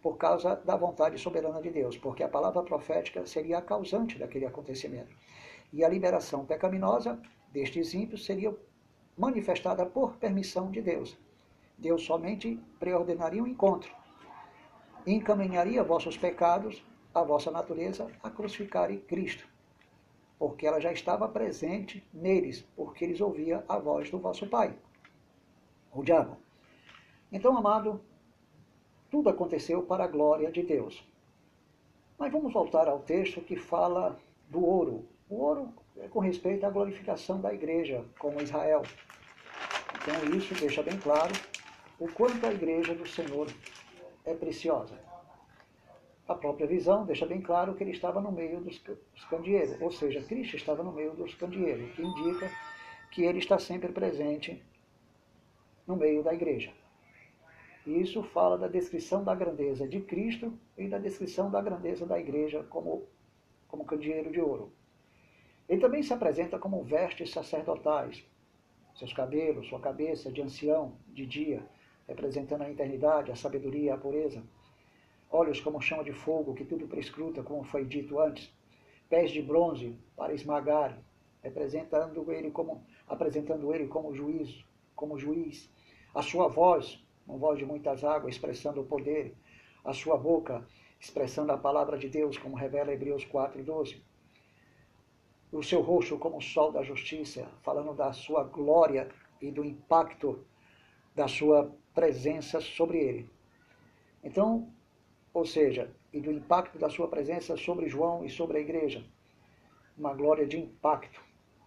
por 0.00 0.16
causa 0.16 0.54
da 0.54 0.76
vontade 0.76 1.18
soberana 1.18 1.60
de 1.60 1.70
Deus, 1.70 1.98
porque 1.98 2.22
a 2.22 2.28
palavra 2.28 2.62
profética 2.62 3.26
seria 3.26 3.58
a 3.58 3.62
causante 3.62 4.16
daquele 4.16 4.46
acontecimento. 4.46 5.10
E 5.72 5.84
a 5.84 5.88
liberação 5.88 6.46
pecaminosa 6.46 7.20
destes 7.52 7.94
ímpios 7.94 8.24
seria 8.24 8.56
manifestada 9.16 9.84
por 9.84 10.14
permissão 10.18 10.70
de 10.70 10.80
Deus. 10.80 11.18
Deus 11.76 12.04
somente 12.04 12.60
preordenaria 12.78 13.42
um 13.42 13.46
encontro, 13.46 13.92
encaminharia 15.12 15.82
vossos 15.82 16.16
pecados, 16.16 16.84
a 17.14 17.22
vossa 17.22 17.50
natureza, 17.50 18.10
a 18.22 18.30
crucificar 18.30 18.94
Cristo, 19.06 19.46
porque 20.38 20.66
ela 20.66 20.80
já 20.80 20.92
estava 20.92 21.28
presente 21.28 22.06
neles, 22.12 22.66
porque 22.76 23.04
eles 23.04 23.20
ouviam 23.20 23.62
a 23.68 23.78
voz 23.78 24.10
do 24.10 24.18
vosso 24.18 24.46
Pai, 24.46 24.74
o 25.92 26.02
diabo. 26.02 26.36
Então, 27.30 27.56
amado, 27.56 28.00
tudo 29.10 29.28
aconteceu 29.28 29.82
para 29.82 30.04
a 30.04 30.08
glória 30.08 30.50
de 30.50 30.62
Deus. 30.62 31.02
Mas 32.18 32.32
vamos 32.32 32.52
voltar 32.52 32.88
ao 32.88 33.00
texto 33.00 33.40
que 33.40 33.56
fala 33.56 34.18
do 34.48 34.64
ouro. 34.64 35.06
O 35.28 35.36
ouro 35.36 35.72
é 35.98 36.08
com 36.08 36.20
respeito 36.20 36.66
à 36.66 36.70
glorificação 36.70 37.40
da 37.40 37.52
igreja 37.52 38.04
como 38.18 38.40
Israel. 38.40 38.82
Então 39.94 40.36
isso 40.36 40.54
deixa 40.54 40.82
bem 40.82 40.98
claro 40.98 41.32
o 41.98 42.10
quanto 42.12 42.46
a 42.46 42.52
igreja 42.52 42.94
do 42.94 43.06
Senhor 43.06 43.46
é 44.28 44.34
preciosa. 44.34 44.94
A 46.26 46.34
própria 46.34 46.66
visão 46.66 47.06
deixa 47.06 47.24
bem 47.24 47.40
claro 47.40 47.74
que 47.74 47.82
ele 47.82 47.92
estava 47.92 48.20
no 48.20 48.30
meio 48.30 48.60
dos, 48.60 48.78
candeeiros, 49.30 49.80
ou 49.80 49.90
seja, 49.90 50.22
Cristo 50.22 50.56
estava 50.56 50.82
no 50.82 50.92
meio 50.92 51.14
dos 51.14 51.34
candeeiros, 51.34 51.90
que 51.94 52.02
indica 52.02 52.50
que 53.10 53.22
ele 53.22 53.38
está 53.38 53.58
sempre 53.58 53.90
presente 53.90 54.62
no 55.86 55.96
meio 55.96 56.22
da 56.22 56.34
igreja. 56.34 56.70
E 57.86 58.02
isso 58.02 58.22
fala 58.22 58.58
da 58.58 58.68
descrição 58.68 59.24
da 59.24 59.34
grandeza 59.34 59.88
de 59.88 60.00
Cristo 60.00 60.52
e 60.76 60.86
da 60.86 60.98
descrição 60.98 61.50
da 61.50 61.62
grandeza 61.62 62.04
da 62.04 62.20
igreja 62.20 62.62
como, 62.64 63.06
como 63.66 63.86
candeeiro 63.86 64.30
de 64.30 64.40
ouro. 64.40 64.70
Ele 65.66 65.80
também 65.80 66.02
se 66.02 66.12
apresenta 66.12 66.58
como 66.58 66.84
vestes 66.84 67.30
sacerdotais, 67.30 68.22
seus 68.94 69.14
cabelos, 69.14 69.68
sua 69.68 69.80
cabeça 69.80 70.30
de 70.30 70.42
ancião, 70.42 70.96
de 71.08 71.24
dia, 71.24 71.66
representando 72.08 72.62
a 72.62 72.70
eternidade, 72.70 73.30
a 73.30 73.36
sabedoria, 73.36 73.94
a 73.94 73.98
pureza. 73.98 74.42
Olhos 75.30 75.60
como 75.60 75.80
chama 75.80 76.02
de 76.02 76.12
fogo, 76.12 76.54
que 76.54 76.64
tudo 76.64 76.88
prescruta, 76.88 77.42
como 77.42 77.62
foi 77.62 77.84
dito 77.84 78.18
antes. 78.18 78.50
Pés 79.10 79.30
de 79.30 79.42
bronze 79.42 79.94
para 80.16 80.32
esmagar, 80.32 80.98
representando 81.42 82.32
ele 82.32 82.50
como, 82.50 82.82
apresentando 83.06 83.74
ele 83.74 83.86
como 83.86 84.14
juízo, 84.14 84.64
como 84.96 85.18
juiz. 85.18 85.70
A 86.14 86.22
sua 86.22 86.48
voz, 86.48 86.98
uma 87.26 87.36
voz 87.36 87.58
de 87.58 87.66
muitas 87.66 88.02
águas, 88.02 88.34
expressando 88.34 88.80
o 88.80 88.86
poder. 88.86 89.34
A 89.84 89.92
sua 89.92 90.16
boca, 90.16 90.66
expressando 90.98 91.52
a 91.52 91.58
palavra 91.58 91.98
de 91.98 92.08
Deus, 92.08 92.38
como 92.38 92.56
revela 92.56 92.92
Hebreus 92.92 93.24
4 93.24 93.60
e 93.60 93.62
12. 93.62 94.02
O 95.52 95.62
seu 95.62 95.80
rosto 95.82 96.18
como 96.18 96.38
o 96.38 96.42
sol 96.42 96.72
da 96.72 96.82
justiça, 96.82 97.48
falando 97.62 97.94
da 97.94 98.12
sua 98.12 98.44
glória 98.44 99.08
e 99.40 99.50
do 99.50 99.64
impacto 99.64 100.44
da 101.14 101.26
sua 101.26 101.74
presença 101.98 102.60
sobre 102.60 102.98
ele. 102.98 103.28
Então, 104.22 104.72
ou 105.34 105.44
seja, 105.44 105.90
e 106.12 106.20
do 106.20 106.30
impacto 106.30 106.78
da 106.78 106.88
sua 106.88 107.08
presença 107.08 107.56
sobre 107.56 107.88
João 107.88 108.24
e 108.24 108.30
sobre 108.30 108.58
a 108.58 108.60
igreja. 108.60 109.04
Uma 109.96 110.14
glória 110.14 110.46
de 110.46 110.56
impacto, 110.56 111.20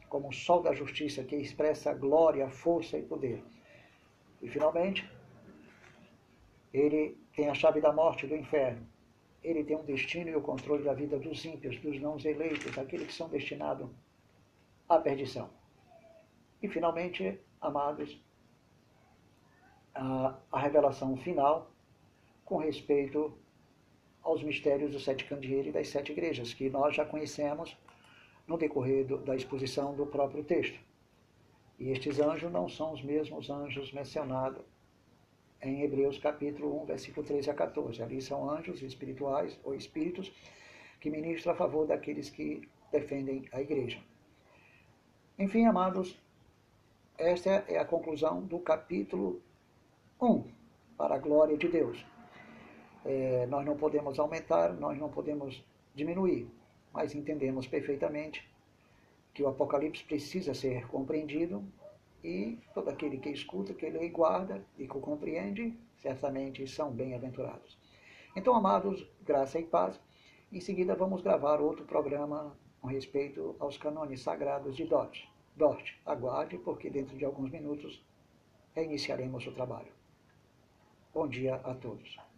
como 0.08 0.30
o 0.30 0.34
sol 0.34 0.62
da 0.62 0.74
justiça 0.74 1.22
que 1.22 1.36
expressa 1.36 1.94
glória, 1.94 2.50
força 2.50 2.98
e 2.98 3.02
poder. 3.02 3.44
E 4.41 4.48
finalmente, 4.48 5.06
ele 6.74 7.17
tem 7.36 7.50
a 7.50 7.54
chave 7.54 7.82
da 7.82 7.91
morte 7.91 8.26
do 8.26 8.34
inferno. 8.34 8.88
Ele 9.44 9.65
tem 9.65 9.76
um 9.76 9.84
destino 9.84 10.30
e 10.30 10.36
o 10.38 10.41
controle 10.41 10.86
da 10.86 10.94
vida 10.94 11.20
dos 11.20 11.44
ímpios, 11.44 11.78
dos 11.82 12.00
não 12.00 12.15
eleitos, 12.24 12.74
daqueles 12.74 13.08
que 13.08 13.13
são 13.13 13.28
destinados 13.28 13.89
à 14.88 14.98
perdição. 14.98 15.50
E 16.63 16.70
finalmente, 16.70 17.38
amados, 17.60 18.17
a, 19.94 20.38
a 20.52 20.60
revelação 20.60 21.16
final 21.18 21.72
com 22.46 22.58
respeito 22.58 23.34
aos 24.22 24.44
mistérios 24.44 24.92
dos 24.92 25.04
sete 25.04 25.26
candeeiros 25.26 25.68
e 25.68 25.72
das 25.72 25.88
sete 25.88 26.12
igrejas, 26.12 26.54
que 26.54 26.70
nós 26.70 26.96
já 26.96 27.06
conhecemos 27.06 27.76
no 28.48 28.58
decorrer 28.58 29.06
do, 29.06 29.18
da 29.18 29.36
exposição 29.36 29.96
do 29.96 30.06
próprio 30.06 30.44
texto. 30.44 30.80
E 31.80 31.90
estes 31.90 32.20
anjos 32.20 32.52
não 32.52 32.70
são 32.70 32.94
os 32.94 33.02
mesmos 33.02 33.50
anjos 33.50 33.92
mencionados 33.92 34.64
em 35.62 35.82
Hebreus 35.82 36.18
capítulo 36.18 36.82
1, 36.84 36.86
versículo 36.86 37.26
13 37.26 37.50
a 37.50 37.54
14. 37.54 38.02
Ali 38.02 38.22
são 38.22 38.50
anjos 38.50 38.82
espirituais 38.82 39.60
ou 39.64 39.74
espíritos 39.74 40.32
que 41.00 41.10
ministram 41.10 41.54
a 41.54 41.56
favor 41.56 41.88
daqueles 41.88 42.30
que 42.30 42.68
defendem 42.92 43.48
a 43.52 43.62
igreja. 43.62 44.00
Enfim, 45.40 45.66
amados, 45.66 46.20
esta 47.18 47.50
é 47.68 47.80
a 47.80 47.86
conclusão 47.86 48.42
do 48.44 48.60
capítulo 48.60 49.42
1, 50.22 50.44
para 50.96 51.16
a 51.16 51.18
glória 51.18 51.58
de 51.58 51.68
Deus. 51.68 52.06
É, 53.04 53.48
nós 53.48 53.66
não 53.66 53.76
podemos 53.76 54.20
aumentar, 54.20 54.72
nós 54.72 54.96
não 55.00 55.10
podemos 55.10 55.66
diminuir, 55.96 56.48
mas 56.94 57.16
entendemos 57.16 57.66
perfeitamente 57.66 58.48
que 59.34 59.42
o 59.42 59.48
Apocalipse 59.48 60.04
precisa 60.04 60.54
ser 60.54 60.88
compreendido 60.90 61.64
e 62.24 62.60
todo 62.72 62.90
aquele 62.90 63.18
que 63.18 63.30
escuta, 63.30 63.74
que 63.74 63.90
lê 63.90 64.06
e 64.06 64.10
guarda 64.10 64.64
e 64.78 64.88
que 64.88 64.96
o 64.96 65.02
compreende, 65.02 65.76
certamente 65.98 66.68
são 66.68 66.92
bem-aventurados. 66.92 67.76
Então, 68.36 68.56
amados, 68.56 69.04
graça 69.24 69.60
e 69.60 69.66
paz. 69.66 70.00
Em 70.52 70.62
seguida, 70.62 70.94
vamos 70.94 71.24
gravar 71.24 71.60
outro 71.60 71.84
programa 71.84 72.56
com 72.80 72.88
respeito 72.88 73.56
aos 73.60 73.76
canones 73.76 74.22
sagrados 74.22 74.76
de 74.76 74.86
Dort. 74.86 75.20
Dort, 75.56 75.96
aguarde, 76.06 76.60
porque 76.60 76.92
dentro 76.92 77.18
de 77.18 77.26
alguns 77.26 77.50
minutos 77.50 78.06
reiniciaremos 78.76 79.48
o 79.48 79.52
trabalho. 79.52 80.01
Bom 81.13 81.28
dia 81.28 81.56
a 81.56 81.74
todos. 81.74 82.31